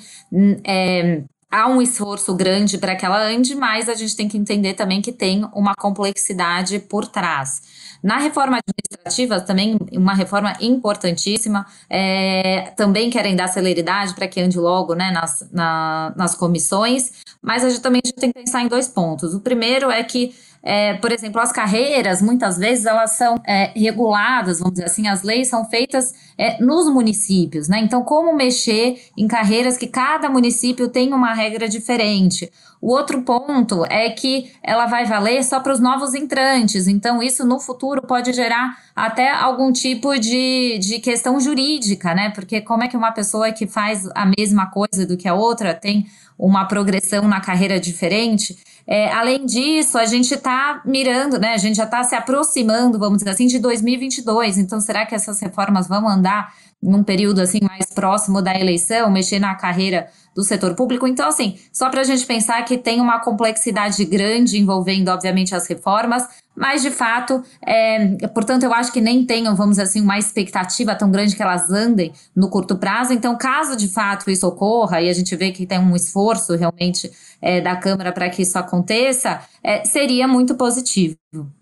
é, 0.64 1.24
há 1.50 1.68
um 1.68 1.80
esforço 1.80 2.34
grande 2.34 2.78
para 2.78 2.96
que 2.96 3.04
ela 3.04 3.22
ande, 3.22 3.54
mas 3.54 3.88
a 3.88 3.94
gente 3.94 4.16
tem 4.16 4.28
que 4.28 4.36
entender 4.36 4.74
também 4.74 5.00
que 5.00 5.12
tem 5.12 5.48
uma 5.54 5.74
complexidade 5.74 6.78
por 6.78 7.06
trás. 7.06 7.62
Na 8.02 8.18
reforma 8.18 8.58
administrativa, 8.58 9.40
também 9.40 9.76
uma 9.92 10.14
reforma 10.14 10.52
importantíssima, 10.60 11.66
é, 11.88 12.72
também 12.76 13.10
querem 13.10 13.34
dar 13.34 13.48
celeridade 13.48 14.14
para 14.14 14.28
que 14.28 14.40
ande 14.40 14.58
logo 14.58 14.94
né, 14.94 15.10
nas, 15.10 15.48
na, 15.50 16.12
nas 16.16 16.34
comissões, 16.34 17.12
mas 17.40 17.64
a 17.64 17.68
gente 17.68 17.80
também 17.80 18.02
tem 18.02 18.32
que 18.32 18.40
pensar 18.40 18.62
em 18.62 18.68
dois 18.68 18.88
pontos. 18.88 19.34
O 19.34 19.40
primeiro 19.40 19.90
é 19.90 20.02
que 20.04 20.34
é, 20.62 20.94
por 20.94 21.12
exemplo, 21.12 21.40
as 21.40 21.52
carreiras, 21.52 22.20
muitas 22.20 22.56
vezes, 22.56 22.86
elas 22.86 23.12
são 23.12 23.40
é, 23.46 23.70
reguladas, 23.74 24.58
vamos 24.58 24.74
dizer 24.74 24.86
assim, 24.86 25.06
as 25.06 25.22
leis 25.22 25.48
são 25.48 25.64
feitas 25.64 26.14
é, 26.36 26.62
nos 26.62 26.92
municípios, 26.92 27.68
né? 27.68 27.78
Então, 27.78 28.02
como 28.02 28.34
mexer 28.34 29.00
em 29.16 29.28
carreiras 29.28 29.76
que 29.76 29.86
cada 29.86 30.28
município 30.28 30.88
tem 30.88 31.12
uma 31.12 31.32
regra 31.32 31.68
diferente? 31.68 32.50
O 32.80 32.90
outro 32.92 33.22
ponto 33.22 33.84
é 33.86 34.10
que 34.10 34.52
ela 34.62 34.86
vai 34.86 35.06
valer 35.06 35.42
só 35.42 35.60
para 35.60 35.72
os 35.72 35.80
novos 35.80 36.14
entrantes, 36.14 36.86
então 36.86 37.22
isso 37.22 37.46
no 37.46 37.58
futuro 37.58 38.02
pode 38.02 38.32
gerar 38.32 38.76
até 38.94 39.30
algum 39.30 39.72
tipo 39.72 40.18
de, 40.18 40.78
de 40.78 40.98
questão 40.98 41.40
jurídica, 41.40 42.14
né? 42.14 42.30
Porque 42.30 42.60
como 42.60 42.82
é 42.84 42.88
que 42.88 42.96
uma 42.96 43.12
pessoa 43.12 43.50
que 43.50 43.66
faz 43.66 44.06
a 44.14 44.30
mesma 44.38 44.66
coisa 44.66 45.06
do 45.06 45.16
que 45.16 45.26
a 45.26 45.34
outra 45.34 45.74
tem 45.74 46.06
uma 46.38 46.66
progressão 46.66 47.26
na 47.26 47.40
carreira 47.40 47.80
diferente? 47.80 48.56
É, 48.88 49.12
além 49.12 49.44
disso, 49.44 49.98
a 49.98 50.04
gente 50.04 50.32
está 50.32 50.80
mirando, 50.84 51.38
né? 51.38 51.54
A 51.54 51.58
gente 51.58 51.76
já 51.76 51.84
está 51.84 52.04
se 52.04 52.14
aproximando, 52.14 52.98
vamos 52.98 53.18
dizer 53.18 53.30
assim, 53.30 53.46
de 53.46 53.58
2022. 53.58 54.58
Então, 54.58 54.80
será 54.80 55.04
que 55.04 55.14
essas 55.14 55.40
reformas 55.40 55.88
vão 55.88 56.08
andar 56.08 56.52
num 56.82 57.02
período 57.02 57.40
assim 57.40 57.58
mais 57.62 57.86
próximo 57.86 58.40
da 58.40 58.54
eleição, 58.54 59.10
mexer 59.10 59.38
na 59.38 59.54
carreira 59.54 60.08
do 60.34 60.44
setor 60.44 60.74
público. 60.74 61.06
Então, 61.06 61.28
assim, 61.28 61.58
só 61.72 61.88
para 61.88 62.02
a 62.02 62.04
gente 62.04 62.24
pensar 62.26 62.62
que 62.64 62.76
tem 62.76 63.00
uma 63.00 63.18
complexidade 63.20 64.04
grande 64.04 64.58
envolvendo, 64.58 65.08
obviamente, 65.08 65.54
as 65.54 65.66
reformas, 65.66 66.28
mas 66.56 66.80
de 66.82 66.90
fato, 66.90 67.42
é, 67.64 68.26
portanto, 68.28 68.62
eu 68.62 68.72
acho 68.72 68.90
que 68.90 69.00
nem 69.00 69.24
tenham, 69.26 69.54
vamos 69.54 69.76
dizer 69.76 69.82
assim, 69.82 70.00
uma 70.00 70.18
expectativa 70.18 70.94
tão 70.94 71.10
grande 71.10 71.36
que 71.36 71.42
elas 71.42 71.70
andem 71.70 72.12
no 72.34 72.48
curto 72.48 72.76
prazo. 72.76 73.12
Então, 73.12 73.36
caso 73.36 73.76
de 73.76 73.88
fato 73.88 74.30
isso 74.30 74.46
ocorra, 74.46 75.02
e 75.02 75.10
a 75.10 75.12
gente 75.12 75.36
vê 75.36 75.52
que 75.52 75.66
tem 75.66 75.78
um 75.78 75.94
esforço 75.94 76.56
realmente 76.56 77.10
é, 77.42 77.60
da 77.60 77.76
Câmara 77.76 78.10
para 78.10 78.30
que 78.30 78.42
isso 78.42 78.58
aconteça, 78.58 79.40
é, 79.62 79.84
seria 79.84 80.26
muito 80.26 80.54
positivo, 80.54 81.16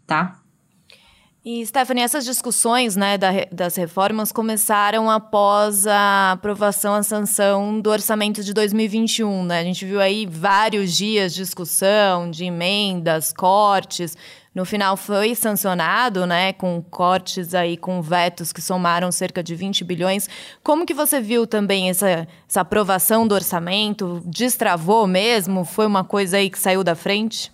tá? 0.07 0.39
E, 1.47 1.65
Stephanie, 1.67 2.03
essas 2.03 2.25
discussões 2.25 2.97
né, 2.97 3.19
da, 3.19 3.31
das 3.53 3.77
reformas 3.77 4.33
começaram 4.33 5.11
após 5.11 5.87
a 5.87 6.33
aprovação, 6.33 6.95
a 6.95 7.03
sanção 7.03 7.83
do 7.83 7.91
orçamento 7.91 8.43
de 8.43 8.55
2021. 8.55 9.45
Né? 9.45 9.61
A 9.61 9.63
gente 9.63 9.85
viu 9.85 10.01
aí 10.01 10.25
vários 10.25 10.97
dias 10.97 11.35
de 11.35 11.43
discussão, 11.43 12.31
de 12.31 12.47
emendas, 12.47 13.31
cortes, 13.31 14.17
no 14.55 14.65
final 14.65 14.97
foi 14.97 15.35
sancionado, 15.35 16.27
né, 16.27 16.53
com 16.53 16.81
cortes 16.83 17.55
aí, 17.55 17.77
com 17.77 18.01
vetos 18.01 18.53
que 18.53 18.63
somaram 18.63 19.11
cerca 19.11 19.43
de 19.43 19.55
20 19.55 19.83
bilhões. 19.85 20.29
Como 20.63 20.87
que 20.87 20.95
você 20.95 21.21
viu 21.21 21.47
também 21.47 21.91
essa, 21.91 22.29
essa 22.49 22.61
aprovação 22.61 23.27
do 23.27 23.35
orçamento? 23.35 24.23
Destravou 24.25 25.07
mesmo? 25.07 25.65
Foi 25.65 25.87
uma 25.87 26.05
coisa 26.05 26.37
aí 26.37 26.49
que 26.49 26.59
saiu 26.59 26.85
da 26.85 26.95
frente? 26.95 27.54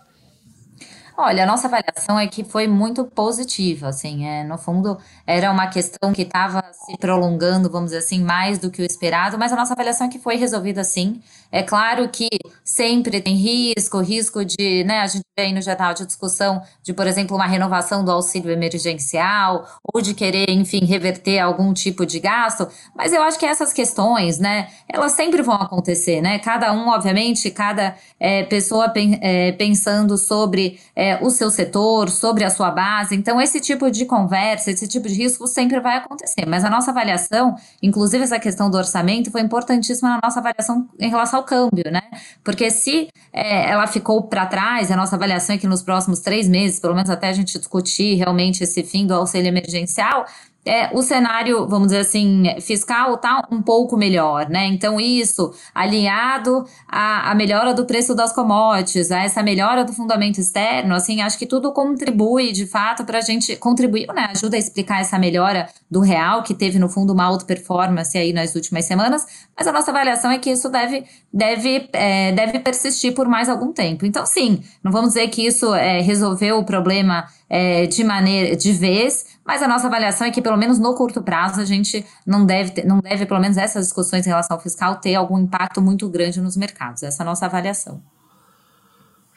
Olha, 1.22 1.42
a 1.42 1.46
nossa 1.46 1.66
avaliação 1.66 2.18
é 2.18 2.26
que 2.26 2.42
foi 2.42 2.66
muito 2.66 3.04
positiva, 3.04 3.88
assim, 3.88 4.26
é, 4.26 4.42
no 4.42 4.56
fundo 4.56 4.96
era 5.26 5.52
uma 5.52 5.66
questão 5.66 6.14
que 6.14 6.22
estava 6.22 6.62
se 6.72 6.96
prolongando, 6.96 7.68
vamos 7.68 7.90
dizer 7.90 7.98
assim, 7.98 8.24
mais 8.24 8.58
do 8.58 8.70
que 8.70 8.80
o 8.80 8.84
esperado, 8.86 9.36
mas 9.36 9.52
a 9.52 9.56
nossa 9.56 9.74
avaliação 9.74 10.06
é 10.06 10.10
que 10.10 10.18
foi 10.18 10.36
resolvida 10.36 10.82
sim. 10.82 11.20
É 11.52 11.62
claro 11.62 12.08
que 12.08 12.26
sempre 12.64 13.20
tem 13.20 13.36
risco, 13.36 13.98
risco 14.00 14.42
de, 14.46 14.82
né, 14.84 15.00
a 15.00 15.06
gente 15.06 15.24
vê 15.36 15.44
aí 15.44 15.52
no 15.52 15.60
geral 15.60 15.92
de 15.92 16.06
discussão 16.06 16.62
de, 16.82 16.94
por 16.94 17.06
exemplo, 17.06 17.36
uma 17.36 17.46
renovação 17.46 18.02
do 18.02 18.10
auxílio 18.10 18.50
emergencial, 18.50 19.68
ou 19.92 20.00
de 20.00 20.14
querer, 20.14 20.48
enfim, 20.48 20.86
reverter 20.86 21.38
algum 21.38 21.74
tipo 21.74 22.06
de 22.06 22.18
gasto, 22.18 22.66
mas 22.96 23.12
eu 23.12 23.22
acho 23.22 23.38
que 23.38 23.44
essas 23.44 23.74
questões, 23.74 24.38
né, 24.38 24.68
elas 24.88 25.12
sempre 25.12 25.42
vão 25.42 25.56
acontecer, 25.56 26.22
né, 26.22 26.38
cada 26.38 26.72
um, 26.72 26.88
obviamente, 26.88 27.50
cada 27.50 27.94
é, 28.18 28.42
pessoa 28.44 28.88
pen, 28.88 29.18
é, 29.20 29.52
pensando 29.52 30.16
sobre 30.16 30.80
é, 30.96 31.09
o 31.20 31.30
seu 31.30 31.50
setor, 31.50 32.10
sobre 32.10 32.44
a 32.44 32.50
sua 32.50 32.70
base, 32.70 33.14
então 33.14 33.40
esse 33.40 33.60
tipo 33.60 33.90
de 33.90 34.04
conversa, 34.04 34.70
esse 34.70 34.86
tipo 34.86 35.08
de 35.08 35.14
risco 35.14 35.46
sempre 35.46 35.80
vai 35.80 35.96
acontecer, 35.96 36.46
mas 36.46 36.64
a 36.64 36.70
nossa 36.70 36.90
avaliação, 36.90 37.54
inclusive 37.82 38.24
essa 38.24 38.38
questão 38.38 38.70
do 38.70 38.76
orçamento, 38.76 39.30
foi 39.30 39.40
importantíssima 39.40 40.10
na 40.10 40.20
nossa 40.22 40.40
avaliação 40.40 40.88
em 40.98 41.08
relação 41.08 41.40
ao 41.40 41.44
câmbio, 41.44 41.90
né? 41.90 42.02
Porque 42.44 42.70
se 42.70 43.08
é, 43.32 43.70
ela 43.70 43.86
ficou 43.86 44.22
para 44.22 44.46
trás, 44.46 44.90
a 44.90 44.96
nossa 44.96 45.16
avaliação 45.16 45.54
é 45.56 45.58
que 45.58 45.66
nos 45.66 45.82
próximos 45.82 46.20
três 46.20 46.48
meses, 46.48 46.78
pelo 46.78 46.94
menos 46.94 47.10
até 47.10 47.28
a 47.28 47.32
gente 47.32 47.58
discutir 47.58 48.14
realmente 48.16 48.62
esse 48.62 48.82
fim 48.82 49.06
do 49.06 49.14
auxílio 49.14 49.48
emergencial, 49.48 50.26
é, 50.64 50.90
o 50.92 51.02
cenário, 51.02 51.66
vamos 51.66 51.88
dizer 51.88 52.00
assim, 52.00 52.44
fiscal 52.60 53.14
está 53.14 53.46
um 53.50 53.62
pouco 53.62 53.96
melhor, 53.96 54.48
né? 54.50 54.66
Então, 54.66 55.00
isso 55.00 55.52
alinhado 55.74 56.66
à, 56.86 57.30
à 57.30 57.34
melhora 57.34 57.72
do 57.72 57.86
preço 57.86 58.14
das 58.14 58.32
commodities, 58.32 59.10
a 59.10 59.22
essa 59.22 59.42
melhora 59.42 59.84
do 59.84 59.92
fundamento 59.92 60.38
externo, 60.38 60.94
assim, 60.94 61.22
acho 61.22 61.38
que 61.38 61.46
tudo 61.46 61.72
contribui, 61.72 62.52
de 62.52 62.66
fato, 62.66 63.04
para 63.04 63.18
a 63.18 63.22
gente 63.22 63.56
contribuir, 63.56 64.06
né? 64.08 64.28
Ajuda 64.30 64.56
a 64.56 64.58
explicar 64.58 65.00
essa 65.00 65.18
melhora 65.18 65.66
do 65.90 66.00
real, 66.00 66.42
que 66.42 66.52
teve, 66.52 66.78
no 66.78 66.90
fundo, 66.90 67.14
uma 67.14 67.24
alta 67.24 67.46
performance 67.46 68.16
aí 68.18 68.32
nas 68.32 68.54
últimas 68.54 68.84
semanas, 68.84 69.26
mas 69.56 69.66
a 69.66 69.72
nossa 69.72 69.90
avaliação 69.90 70.30
é 70.30 70.38
que 70.38 70.50
isso 70.50 70.68
deve, 70.68 71.04
deve, 71.32 71.88
é, 71.92 72.32
deve 72.32 72.58
persistir 72.58 73.14
por 73.14 73.26
mais 73.26 73.48
algum 73.48 73.72
tempo. 73.72 74.04
Então, 74.04 74.26
sim, 74.26 74.62
não 74.84 74.92
vamos 74.92 75.14
dizer 75.14 75.28
que 75.28 75.46
isso 75.46 75.74
é, 75.74 76.00
resolveu 76.02 76.58
o 76.58 76.64
problema 76.64 77.26
é, 77.50 77.84
de 77.86 78.04
maneira 78.04 78.54
de 78.54 78.72
vez, 78.72 79.26
mas 79.44 79.60
a 79.60 79.66
nossa 79.66 79.88
avaliação 79.88 80.24
é 80.24 80.30
que, 80.30 80.40
pelo 80.40 80.56
menos 80.56 80.78
no 80.78 80.94
curto 80.94 81.20
prazo, 81.20 81.60
a 81.60 81.64
gente 81.64 82.06
não 82.24 82.46
deve, 82.46 82.70
ter, 82.70 82.86
não 82.86 83.00
deve, 83.00 83.26
pelo 83.26 83.40
menos 83.40 83.56
essas 83.56 83.86
discussões 83.86 84.24
em 84.24 84.28
relação 84.28 84.56
ao 84.56 84.62
fiscal, 84.62 84.94
ter 85.00 85.16
algum 85.16 85.36
impacto 85.36 85.82
muito 85.82 86.08
grande 86.08 86.40
nos 86.40 86.56
mercados. 86.56 87.02
Essa 87.02 87.22
é 87.22 87.24
a 87.24 87.26
nossa 87.26 87.46
avaliação. 87.46 88.00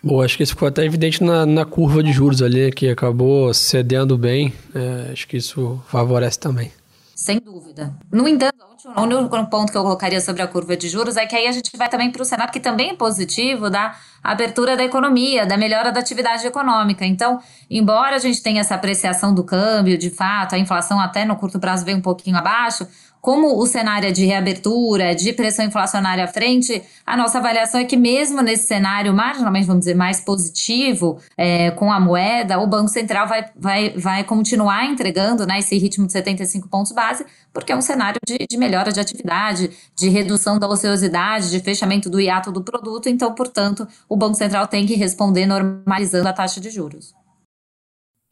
Bom, 0.03 0.21
acho 0.21 0.37
que 0.37 0.43
isso 0.43 0.51
ficou 0.51 0.67
até 0.67 0.85
evidente 0.85 1.23
na, 1.23 1.45
na 1.45 1.65
curva 1.65 2.03
de 2.03 2.11
juros 2.11 2.41
ali, 2.41 2.71
que 2.71 2.89
acabou 2.89 3.53
cedendo 3.53 4.17
bem. 4.17 4.53
É, 4.75 5.11
acho 5.13 5.27
que 5.27 5.37
isso 5.37 5.81
favorece 5.87 6.37
também. 6.37 6.71
Sem 7.15 7.39
dúvida. 7.39 7.93
No 8.11 8.27
entanto, 8.27 8.55
o 8.95 9.01
único 9.01 9.45
ponto 9.47 9.71
que 9.71 9.77
eu 9.77 9.83
colocaria 9.83 10.19
sobre 10.19 10.41
a 10.41 10.47
curva 10.47 10.75
de 10.75 10.89
juros 10.89 11.15
é 11.15 11.25
que 11.27 11.35
aí 11.35 11.47
a 11.47 11.51
gente 11.51 11.75
vai 11.77 11.87
também 11.87 12.11
para 12.11 12.21
o 12.21 12.25
cenário 12.25 12.51
que 12.51 12.59
também 12.59 12.89
é 12.89 12.95
positivo 12.95 13.69
da 13.69 13.95
abertura 14.23 14.75
da 14.75 14.83
economia, 14.83 15.45
da 15.45 15.55
melhora 15.55 15.91
da 15.91 15.99
atividade 15.99 16.45
econômica. 16.45 17.05
Então, 17.05 17.39
embora 17.69 18.15
a 18.15 18.19
gente 18.19 18.41
tenha 18.41 18.61
essa 18.61 18.73
apreciação 18.73 19.33
do 19.33 19.43
câmbio, 19.43 19.97
de 19.97 20.09
fato, 20.09 20.55
a 20.55 20.57
inflação 20.57 20.99
até 20.99 21.23
no 21.23 21.35
curto 21.35 21.59
prazo 21.59 21.85
vem 21.85 21.95
um 21.95 22.01
pouquinho 22.01 22.35
abaixo, 22.35 22.87
como 23.23 23.57
o 23.57 23.65
cenário 23.65 24.09
é 24.09 24.11
de 24.11 24.25
reabertura, 24.25 25.15
de 25.15 25.31
pressão 25.31 25.63
inflacionária 25.63 26.25
à 26.25 26.27
frente, 26.27 26.83
a 27.05 27.15
nossa 27.15 27.37
avaliação 27.37 27.79
é 27.79 27.85
que 27.85 27.95
mesmo 27.95 28.41
nesse 28.41 28.67
cenário 28.67 29.13
marginalmente, 29.13 29.65
vamos 29.65 29.79
dizer, 29.79 29.95
mais 29.95 30.19
positivo 30.19 31.17
é, 31.37 31.71
com 31.71 31.89
a 31.89 32.01
moeda, 32.01 32.59
o 32.59 32.67
Banco 32.67 32.89
Central 32.89 33.25
vai, 33.25 33.45
vai, 33.55 33.91
vai 33.91 34.23
continuar 34.25 34.87
entregando 34.87 35.47
né, 35.47 35.59
esse 35.59 35.77
ritmo 35.77 36.05
de 36.05 36.11
75 36.11 36.67
pontos 36.67 36.91
base, 36.91 37.25
porque 37.53 37.71
é 37.71 37.77
um 37.77 37.81
cenário 37.81 38.19
de, 38.27 38.39
de 38.45 38.57
melhora 38.57 38.91
de 38.91 38.99
atividade, 38.99 39.71
de 39.95 40.09
redução 40.09 40.59
da 40.59 40.67
ociosidade, 40.67 41.49
de 41.49 41.61
fechamento 41.61 42.09
do 42.09 42.19
hiato 42.19 42.51
do 42.51 42.61
produto, 42.61 43.07
então, 43.07 43.33
portanto, 43.33 43.87
o 44.09 44.17
Banco 44.17 44.35
Central 44.35 44.67
tem 44.67 44.85
que 44.85 44.95
responder 44.95 45.45
normalizando 45.45 46.27
a 46.27 46.33
taxa 46.33 46.59
de 46.59 46.69
juros. 46.69 47.15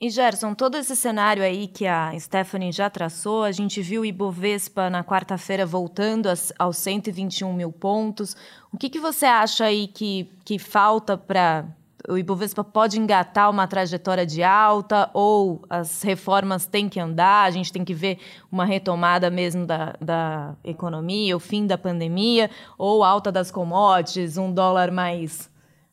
E 0.01 0.09
Gerson, 0.09 0.55
todo 0.55 0.77
esse 0.77 0.95
cenário 0.95 1.43
aí 1.43 1.67
que 1.67 1.85
a 1.85 2.11
Stephanie 2.19 2.71
já 2.71 2.89
traçou, 2.89 3.43
a 3.43 3.51
gente 3.51 3.83
viu 3.83 4.01
o 4.01 4.05
Ibovespa 4.05 4.89
na 4.89 5.03
quarta-feira 5.03 5.63
voltando 5.63 6.27
aos 6.57 6.77
121 6.77 7.53
mil 7.53 7.71
pontos. 7.71 8.35
O 8.73 8.79
que, 8.79 8.89
que 8.89 8.99
você 8.99 9.27
acha 9.27 9.65
aí 9.65 9.85
que, 9.85 10.27
que 10.43 10.57
falta 10.57 11.15
para 11.15 11.67
o 12.09 12.17
Ibovespa 12.17 12.63
pode 12.63 12.97
engatar 12.97 13.47
uma 13.47 13.67
trajetória 13.67 14.25
de 14.25 14.41
alta 14.41 15.07
ou 15.13 15.61
as 15.69 16.01
reformas 16.01 16.65
têm 16.65 16.89
que 16.89 16.99
andar, 16.99 17.43
a 17.43 17.51
gente 17.51 17.71
tem 17.71 17.85
que 17.85 17.93
ver 17.93 18.17
uma 18.51 18.65
retomada 18.65 19.29
mesmo 19.29 19.67
da, 19.67 19.95
da 20.01 20.55
economia, 20.63 21.37
o 21.37 21.39
fim 21.39 21.67
da 21.67 21.77
pandemia, 21.77 22.49
ou 22.75 23.03
alta 23.03 23.31
das 23.31 23.51
commodities, 23.51 24.35
um 24.35 24.51
dólar 24.51 24.89
mais, 24.89 25.47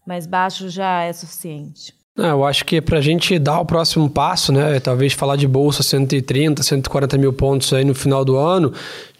mais 0.06 0.26
baixo 0.26 0.70
já 0.70 1.02
é 1.02 1.12
suficiente? 1.12 1.97
Eu 2.18 2.44
acho 2.44 2.64
que 2.64 2.80
para 2.80 2.98
a 2.98 3.00
gente 3.00 3.38
dar 3.38 3.60
o 3.60 3.64
próximo 3.64 4.10
passo, 4.10 4.52
né, 4.52 4.80
talvez 4.80 5.12
falar 5.12 5.36
de 5.36 5.46
bolsa 5.46 5.84
130, 5.84 6.64
140 6.64 7.16
mil 7.16 7.32
pontos 7.32 7.72
aí 7.72 7.84
no 7.84 7.94
final 7.94 8.24
do 8.24 8.36
ano, 8.36 8.72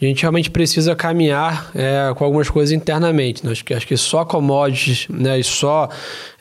a 0.03 0.05
gente 0.05 0.23
realmente 0.23 0.51
precisa 0.51 0.97
caminhar 0.97 1.71
é, 1.77 2.13
com 2.17 2.25
algumas 2.25 2.51
coisas 2.51 2.73
internamente. 2.73 3.47
Né? 3.47 3.53
Acho, 3.53 3.65
que, 3.65 3.73
acho 3.73 3.87
que 3.87 3.97
só 3.97 4.25
commodities 4.25 5.07
né, 5.09 5.39
e 5.39 5.45
só 5.45 5.89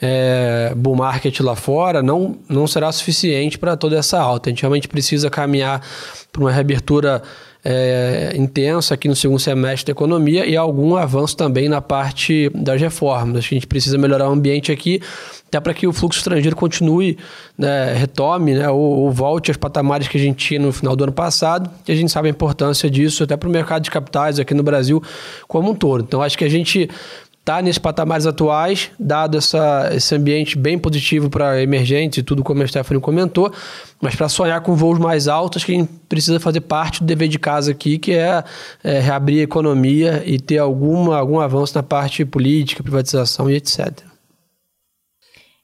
é, 0.01 0.73
bull 0.75 0.95
market 0.95 1.39
lá 1.41 1.55
fora 1.55 2.01
não, 2.01 2.35
não 2.49 2.65
será 2.65 2.91
suficiente 2.91 3.59
para 3.59 3.77
toda 3.77 3.95
essa 3.95 4.19
alta. 4.19 4.49
A 4.49 4.51
gente 4.51 4.63
realmente 4.63 4.87
precisa 4.87 5.29
caminhar 5.29 5.83
para 6.31 6.41
uma 6.41 6.51
reabertura 6.51 7.21
é, 7.69 8.31
intensa 8.37 8.93
aqui 8.93 9.09
no 9.09 9.15
segundo 9.15 9.39
semestre 9.39 9.87
da 9.87 9.91
economia 9.91 10.45
e 10.45 10.55
algum 10.55 10.95
avanço 10.95 11.35
também 11.35 11.67
na 11.67 11.81
parte 11.81 12.49
das 12.55 12.79
reformas. 12.79 13.35
A 13.35 13.41
gente 13.41 13.67
precisa 13.67 13.97
melhorar 13.97 14.29
o 14.29 14.31
ambiente 14.31 14.71
aqui, 14.71 15.01
até 15.49 15.59
para 15.59 15.73
que 15.73 15.85
o 15.85 15.91
fluxo 15.91 16.17
estrangeiro 16.17 16.55
continue, 16.55 17.17
né, 17.57 17.93
retome 17.93 18.53
né, 18.53 18.69
ou, 18.69 18.79
ou, 18.79 19.11
volte 19.11 19.51
aos 19.51 19.57
patamares 19.57 20.07
que 20.07 20.17
a 20.17 20.19
gente 20.19 20.47
tinha 20.47 20.61
no 20.61 20.71
final 20.71 20.95
do 20.95 21.03
ano 21.03 21.11
passado. 21.11 21.69
E 21.85 21.91
a 21.91 21.95
gente 21.95 22.09
sabe 22.09 22.29
a 22.29 22.31
importância 22.31 22.89
disso 22.89 23.23
até 23.23 23.35
para 23.35 23.49
o 23.49 23.51
mercado 23.51 23.83
de 23.83 23.91
capitais 23.91 24.39
aqui 24.39 24.53
no 24.53 24.63
Brasil 24.63 25.03
como 25.45 25.71
um 25.71 25.75
todo. 25.75 26.05
Então, 26.05 26.21
acho 26.21 26.37
que 26.37 26.45
a 26.45 26.49
gente 26.49 26.89
está 27.47 27.61
nesses 27.61 27.77
patamares 27.77 28.25
atuais, 28.25 28.91
dado 28.99 29.37
essa, 29.37 29.89
esse 29.93 30.13
ambiente 30.13 30.57
bem 30.57 30.77
positivo 30.77 31.29
para 31.29 31.61
emergentes 31.61 32.17
e 32.17 32.23
tudo 32.23 32.43
como 32.43 32.61
a 32.61 32.67
Stephanie 32.67 33.01
comentou, 33.01 33.53
mas 34.01 34.15
para 34.15 34.27
sonhar 34.27 34.59
com 34.59 34.75
voos 34.75 34.99
mais 34.99 35.29
altos, 35.29 35.63
que 35.63 35.71
a 35.71 35.75
gente 35.75 35.89
precisa 36.09 36.41
fazer 36.41 36.59
parte 36.61 36.99
do 36.99 37.05
dever 37.05 37.29
de 37.29 37.39
casa 37.39 37.71
aqui, 37.71 37.97
que 37.97 38.11
é, 38.11 38.43
é 38.83 38.99
reabrir 38.99 39.39
a 39.39 39.43
economia 39.43 40.23
e 40.25 40.37
ter 40.37 40.57
alguma, 40.57 41.17
algum 41.17 41.39
avanço 41.39 41.73
na 41.73 41.81
parte 41.81 42.25
política, 42.25 42.83
privatização 42.83 43.49
e 43.49 43.55
etc. 43.55 44.03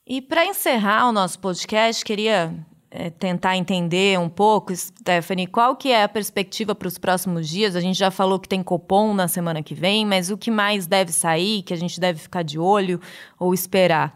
E 0.07 0.21
para 0.21 0.45
encerrar 0.45 1.09
o 1.09 1.11
nosso 1.11 1.37
podcast, 1.39 2.03
queria 2.05 2.53
é, 2.95 3.09
tentar 3.09 3.57
entender 3.57 4.19
um 4.19 4.29
pouco, 4.29 4.75
Stephanie, 4.75 5.47
qual 5.47 5.75
que 5.75 5.91
é 5.91 6.03
a 6.03 6.07
perspectiva 6.07 6.75
para 6.75 6.87
os 6.87 6.99
próximos 6.99 7.49
dias? 7.49 7.75
A 7.75 7.81
gente 7.81 7.97
já 7.97 8.11
falou 8.11 8.39
que 8.39 8.47
tem 8.47 8.61
Copom 8.61 9.15
na 9.15 9.27
semana 9.27 9.63
que 9.63 9.73
vem, 9.73 10.05
mas 10.05 10.29
o 10.29 10.37
que 10.37 10.51
mais 10.51 10.85
deve 10.85 11.11
sair, 11.11 11.63
que 11.63 11.73
a 11.73 11.77
gente 11.77 11.99
deve 11.99 12.19
ficar 12.19 12.43
de 12.43 12.59
olho 12.59 13.01
ou 13.39 13.51
esperar? 13.51 14.15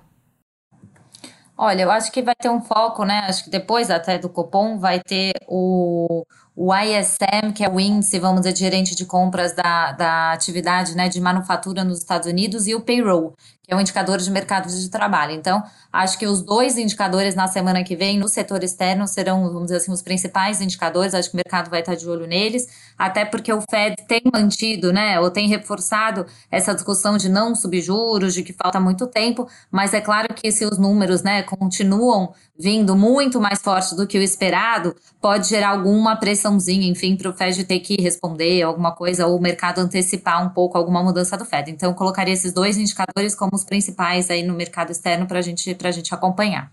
Olha, 1.57 1.81
eu 1.81 1.89
acho 1.89 2.11
que 2.11 2.21
vai 2.21 2.35
ter 2.35 2.49
um 2.49 2.61
foco, 2.61 3.03
né? 3.03 3.21
Acho 3.27 3.45
que 3.45 3.49
depois 3.49 3.89
até 3.89 4.19
do 4.19 4.29
Copom 4.29 4.77
vai 4.77 4.99
ter 4.99 5.33
o, 5.47 6.23
o 6.55 6.71
ISM, 6.71 7.51
que 7.55 7.63
é 7.63 7.69
o 7.69 7.79
índice, 7.79 8.19
vamos 8.19 8.41
dizer, 8.41 8.55
gerente 8.55 8.95
de 8.95 9.07
compras 9.07 9.55
da, 9.55 9.91
da 9.93 10.33
atividade 10.33 10.95
né, 10.95 11.09
de 11.09 11.19
manufatura 11.19 11.83
nos 11.83 11.97
Estados 11.97 12.27
Unidos, 12.27 12.67
e 12.67 12.75
o 12.75 12.81
payroll, 12.81 13.35
que 13.67 13.73
é 13.73 13.75
um 13.75 13.81
indicador 13.81 14.17
de 14.17 14.31
mercado 14.31 14.69
de 14.69 14.89
trabalho. 14.89 15.33
Então, 15.33 15.61
acho 15.91 16.17
que 16.17 16.25
os 16.25 16.41
dois 16.41 16.77
indicadores 16.77 17.35
na 17.35 17.49
semana 17.49 17.83
que 17.83 17.97
vem 17.97 18.17
no 18.17 18.29
setor 18.29 18.63
externo 18.63 19.05
serão, 19.05 19.43
vamos 19.51 19.63
dizer 19.63 19.77
assim, 19.77 19.91
os 19.91 20.01
principais 20.01 20.61
indicadores. 20.61 21.13
Acho 21.13 21.29
que 21.29 21.35
o 21.35 21.41
mercado 21.43 21.69
vai 21.69 21.81
estar 21.81 21.95
de 21.95 22.07
olho 22.07 22.25
neles, 22.25 22.65
até 22.97 23.25
porque 23.25 23.51
o 23.51 23.61
Fed 23.69 23.97
tem 24.07 24.21
mantido, 24.33 24.93
né, 24.93 25.19
ou 25.19 25.29
tem 25.29 25.49
reforçado 25.49 26.25
essa 26.49 26.73
discussão 26.73 27.17
de 27.17 27.27
não 27.27 27.53
subjuros, 27.53 28.33
de 28.33 28.41
que 28.41 28.53
falta 28.53 28.79
muito 28.79 29.05
tempo, 29.05 29.49
mas 29.69 29.93
é 29.93 29.99
claro 29.99 30.33
que 30.33 30.49
se 30.49 30.65
os 30.65 30.77
números, 30.77 31.21
né, 31.21 31.43
continuam 31.43 32.33
vindo 32.57 32.95
muito 32.95 33.39
mais 33.39 33.61
forte 33.61 33.95
do 33.95 34.07
que 34.07 34.17
o 34.17 34.21
esperado, 34.21 34.95
pode 35.21 35.49
gerar 35.49 35.69
alguma 35.69 36.15
pressãozinha, 36.15 36.87
enfim, 36.87 37.15
para 37.15 37.29
o 37.29 37.33
Fed 37.33 37.65
ter 37.65 37.79
que 37.81 38.01
responder 38.01 38.61
alguma 38.63 38.93
coisa 38.93 39.27
ou 39.27 39.37
o 39.37 39.41
mercado 39.41 39.79
antecipar 39.79 40.43
um 40.43 40.49
pouco 40.49 40.77
alguma 40.77 41.03
mudança 41.03 41.37
do 41.37 41.45
Fed. 41.45 41.69
Então, 41.69 41.91
eu 41.91 41.95
colocaria 41.95 42.33
esses 42.33 42.53
dois 42.53 42.77
indicadores 42.77 43.35
como 43.35 43.56
os 43.57 43.63
principais 43.63 44.29
aí 44.29 44.43
no 44.43 44.53
mercado 44.53 44.91
externo 44.91 45.27
para 45.27 45.41
gente, 45.41 45.75
a 45.83 45.91
gente 45.91 46.13
acompanhar. 46.13 46.71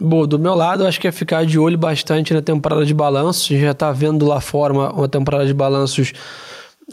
Bom, 0.00 0.28
do 0.28 0.38
meu 0.38 0.54
lado, 0.54 0.86
acho 0.86 1.00
que 1.00 1.08
é 1.08 1.12
ficar 1.12 1.44
de 1.44 1.58
olho 1.58 1.76
bastante 1.76 2.32
na 2.32 2.40
temporada 2.40 2.86
de 2.86 2.94
balanços. 2.94 3.46
A 3.50 3.54
gente 3.54 3.64
já 3.64 3.72
está 3.72 3.90
vendo 3.90 4.24
lá 4.24 4.40
fora 4.40 4.72
uma, 4.72 4.92
uma 4.92 5.08
temporada 5.08 5.44
de 5.44 5.52
balanços 5.52 6.12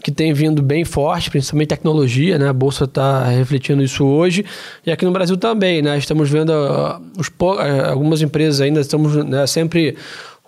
que 0.02 0.10
tem 0.10 0.32
vindo 0.32 0.60
bem 0.60 0.84
forte, 0.84 1.30
principalmente 1.30 1.68
tecnologia, 1.68 2.36
né? 2.38 2.48
A 2.48 2.52
bolsa 2.52 2.84
está 2.84 3.24
refletindo 3.24 3.82
isso 3.82 4.04
hoje 4.04 4.44
e 4.84 4.90
aqui 4.90 5.04
no 5.04 5.12
Brasil 5.12 5.36
também, 5.36 5.80
né? 5.80 5.96
Estamos 5.96 6.28
vendo 6.28 6.50
uh, 6.50 7.00
os, 7.16 7.28
uh, 7.28 7.90
algumas 7.90 8.20
empresas 8.20 8.60
ainda 8.60 8.80
estamos 8.80 9.14
né, 9.24 9.46
sempre 9.46 9.96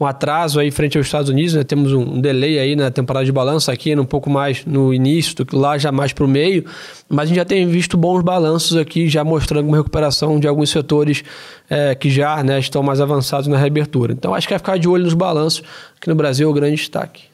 um 0.00 0.06
atraso 0.06 0.60
aí 0.60 0.70
frente 0.70 0.96
aos 0.96 1.06
Estados 1.06 1.28
Unidos, 1.28 1.54
né? 1.54 1.64
Temos 1.64 1.92
um, 1.92 2.20
delay 2.20 2.58
aí 2.58 2.76
na 2.76 2.90
temporada 2.90 3.26
de 3.26 3.32
balanço 3.32 3.70
aqui, 3.70 3.94
um 3.96 4.04
pouco 4.04 4.30
mais 4.30 4.64
no 4.64 4.94
início 4.94 5.34
do 5.34 5.44
que 5.44 5.56
lá, 5.56 5.76
já 5.76 5.90
mais 5.90 6.12
para 6.12 6.24
o 6.24 6.28
meio, 6.28 6.64
mas 7.08 7.24
a 7.24 7.26
gente 7.26 7.36
já 7.36 7.44
tem 7.44 7.66
visto 7.66 7.96
bons 7.96 8.22
balanços 8.22 8.76
aqui, 8.76 9.08
já 9.08 9.24
mostrando 9.24 9.66
uma 9.66 9.76
recuperação 9.76 10.38
de 10.38 10.46
alguns 10.46 10.70
setores 10.70 11.24
é, 11.68 11.94
que 11.94 12.10
já 12.10 12.42
né, 12.44 12.58
estão 12.58 12.82
mais 12.82 13.00
avançados 13.00 13.48
na 13.48 13.56
reabertura. 13.56 14.12
Então 14.12 14.34
acho 14.34 14.46
que 14.46 14.54
é 14.54 14.58
ficar 14.58 14.78
de 14.78 14.88
olho 14.88 15.04
nos 15.04 15.14
balanços, 15.14 15.64
aqui 15.96 16.08
no 16.08 16.14
Brasil 16.14 16.46
é 16.46 16.50
o 16.50 16.54
grande 16.54 16.76
destaque. 16.76 17.24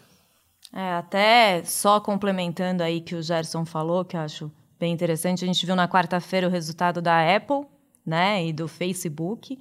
É, 0.74 0.94
até 0.94 1.62
só 1.64 2.00
complementando 2.00 2.82
aí 2.82 3.00
que 3.00 3.14
o 3.14 3.22
Gerson 3.22 3.64
falou, 3.64 4.04
que 4.04 4.16
eu 4.16 4.20
acho 4.20 4.50
bem 4.80 4.92
interessante, 4.92 5.44
a 5.44 5.46
gente 5.46 5.64
viu 5.64 5.76
na 5.76 5.86
quarta-feira 5.86 6.48
o 6.48 6.50
resultado 6.50 7.00
da 7.00 7.36
Apple, 7.36 7.64
né, 8.04 8.44
e 8.46 8.52
do 8.52 8.68
Facebook. 8.68 9.58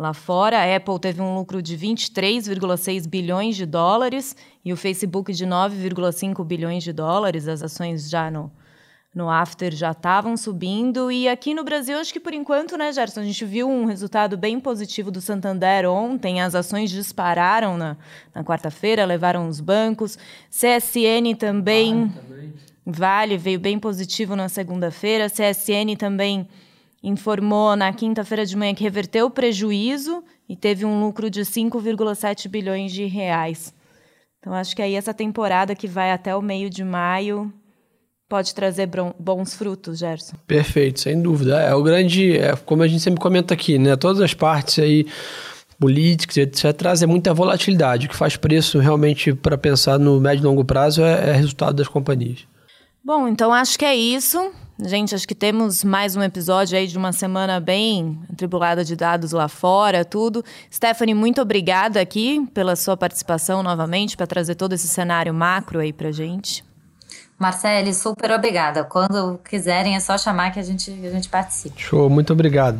Lá 0.00 0.14
fora, 0.14 0.56
a 0.56 0.76
Apple 0.76 0.98
teve 0.98 1.20
um 1.20 1.34
lucro 1.34 1.60
de 1.60 1.76
23,6 1.76 3.06
bilhões 3.06 3.54
de 3.54 3.66
dólares 3.66 4.34
e 4.64 4.72
o 4.72 4.76
Facebook 4.76 5.30
de 5.34 5.44
9,5 5.44 6.42
bilhões 6.42 6.82
de 6.82 6.90
dólares. 6.90 7.46
As 7.46 7.62
ações 7.62 8.08
já 8.08 8.30
no, 8.30 8.50
no 9.14 9.28
after 9.28 9.70
já 9.74 9.90
estavam 9.90 10.38
subindo. 10.38 11.12
E 11.12 11.28
aqui 11.28 11.52
no 11.52 11.62
Brasil, 11.62 11.98
acho 11.98 12.14
que 12.14 12.18
por 12.18 12.32
enquanto, 12.32 12.78
né, 12.78 12.90
Gerson? 12.90 13.20
A 13.20 13.24
gente 13.24 13.44
viu 13.44 13.68
um 13.68 13.84
resultado 13.84 14.38
bem 14.38 14.58
positivo 14.58 15.10
do 15.10 15.20
Santander 15.20 15.84
ontem. 15.86 16.40
As 16.40 16.54
ações 16.54 16.88
dispararam 16.88 17.76
na, 17.76 17.94
na 18.34 18.42
quarta-feira, 18.42 19.04
levaram 19.04 19.48
os 19.48 19.60
bancos. 19.60 20.16
CSN 20.50 21.36
também. 21.38 22.06
Vale, 22.06 22.20
também. 22.26 22.54
Vale 22.86 23.36
veio 23.36 23.60
bem 23.60 23.78
positivo 23.78 24.34
na 24.34 24.48
segunda-feira. 24.48 25.28
CSN 25.28 25.94
também 25.98 26.48
informou 27.02 27.74
na 27.76 27.92
quinta-feira 27.92 28.44
de 28.44 28.56
manhã 28.56 28.74
que 28.74 28.82
reverteu 28.82 29.26
o 29.26 29.30
prejuízo 29.30 30.22
e 30.48 30.54
teve 30.54 30.84
um 30.84 31.00
lucro 31.00 31.30
de 31.30 31.40
5,7 31.40 32.48
bilhões 32.48 32.92
de 32.92 33.06
reais. 33.06 33.72
Então 34.38 34.54
acho 34.54 34.74
que 34.74 34.82
aí 34.82 34.94
essa 34.94 35.14
temporada 35.14 35.74
que 35.74 35.86
vai 35.86 36.12
até 36.12 36.34
o 36.34 36.42
meio 36.42 36.68
de 36.70 36.84
maio 36.84 37.52
pode 38.28 38.54
trazer 38.54 38.88
bons 39.18 39.54
frutos, 39.54 39.98
Gerson. 39.98 40.36
Perfeito, 40.46 41.00
sem 41.00 41.20
dúvida. 41.20 41.60
É 41.60 41.74
o 41.74 41.82
grande, 41.82 42.38
é, 42.38 42.54
como 42.54 42.82
a 42.82 42.88
gente 42.88 43.02
sempre 43.02 43.20
comenta 43.20 43.54
aqui, 43.54 43.76
né? 43.76 43.96
Todas 43.96 44.22
as 44.22 44.32
partes 44.32 44.78
aí 44.78 45.04
políticas, 45.80 46.36
etc., 46.36 46.72
trazem 46.72 47.08
muita 47.08 47.34
volatilidade. 47.34 48.06
O 48.06 48.08
que 48.10 48.16
faz 48.16 48.36
preço 48.36 48.78
realmente 48.78 49.34
para 49.34 49.58
pensar 49.58 49.98
no 49.98 50.20
médio 50.20 50.42
e 50.42 50.46
longo 50.46 50.64
prazo 50.64 51.02
é, 51.02 51.30
é 51.30 51.32
resultado 51.32 51.74
das 51.74 51.88
companhias. 51.88 52.46
Bom, 53.02 53.26
então 53.26 53.52
acho 53.52 53.78
que 53.78 53.84
é 53.84 53.96
isso. 53.96 54.52
Gente, 54.82 55.14
acho 55.14 55.28
que 55.28 55.34
temos 55.34 55.84
mais 55.84 56.16
um 56.16 56.22
episódio 56.22 56.78
aí 56.78 56.86
de 56.86 56.96
uma 56.96 57.12
semana 57.12 57.60
bem 57.60 58.18
atribulada 58.32 58.82
de 58.82 58.96
dados 58.96 59.32
lá 59.32 59.46
fora, 59.46 60.06
tudo. 60.06 60.42
Stephanie, 60.72 61.14
muito 61.14 61.40
obrigada 61.42 62.00
aqui 62.00 62.46
pela 62.54 62.74
sua 62.74 62.96
participação 62.96 63.62
novamente, 63.62 64.16
para 64.16 64.26
trazer 64.26 64.54
todo 64.54 64.72
esse 64.72 64.88
cenário 64.88 65.34
macro 65.34 65.80
aí 65.80 65.92
pra 65.92 66.10
gente. 66.10 66.64
Marcele, 67.38 67.92
super 67.92 68.30
obrigada. 68.30 68.82
Quando 68.82 69.38
quiserem 69.48 69.96
é 69.96 70.00
só 70.00 70.16
chamar 70.16 70.50
que 70.50 70.58
a 70.58 70.62
gente, 70.62 70.90
a 70.90 71.10
gente 71.10 71.28
participa. 71.28 71.78
Show, 71.78 72.08
muito 72.08 72.32
obrigado. 72.32 72.78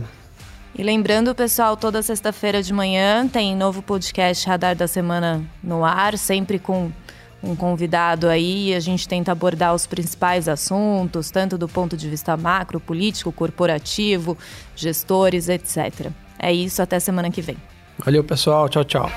E 0.75 0.83
lembrando, 0.83 1.35
pessoal, 1.35 1.77
toda 1.77 2.01
sexta-feira 2.01 2.63
de 2.63 2.73
manhã 2.73 3.29
tem 3.29 3.55
novo 3.55 3.83
podcast 3.83 4.47
Radar 4.49 4.75
da 4.75 4.87
Semana 4.87 5.45
no 5.63 5.85
ar, 5.85 6.17
sempre 6.17 6.59
com 6.59 6.91
um 7.43 7.57
convidado 7.57 8.29
aí, 8.29 8.75
a 8.75 8.81
gente 8.81 9.09
tenta 9.09 9.33
abordar 9.33 9.75
os 9.75 9.87
principais 9.87 10.49
assuntos, 10.49 11.31
tanto 11.31 11.57
do 11.57 11.69
ponto 11.69 11.97
de 11.97 12.09
vista 12.09 12.37
macro, 12.37 12.79
político, 12.79 13.33
corporativo, 13.33 14.37
gestores, 14.77 15.49
etc. 15.49 16.11
É 16.39 16.53
isso, 16.53 16.83
até 16.83 17.01
semana 17.01 17.31
que 17.31 17.41
vem. 17.41 17.57
Valeu, 17.99 18.25
pessoal. 18.25 18.69
Tchau, 18.69 18.85
tchau. 18.85 19.11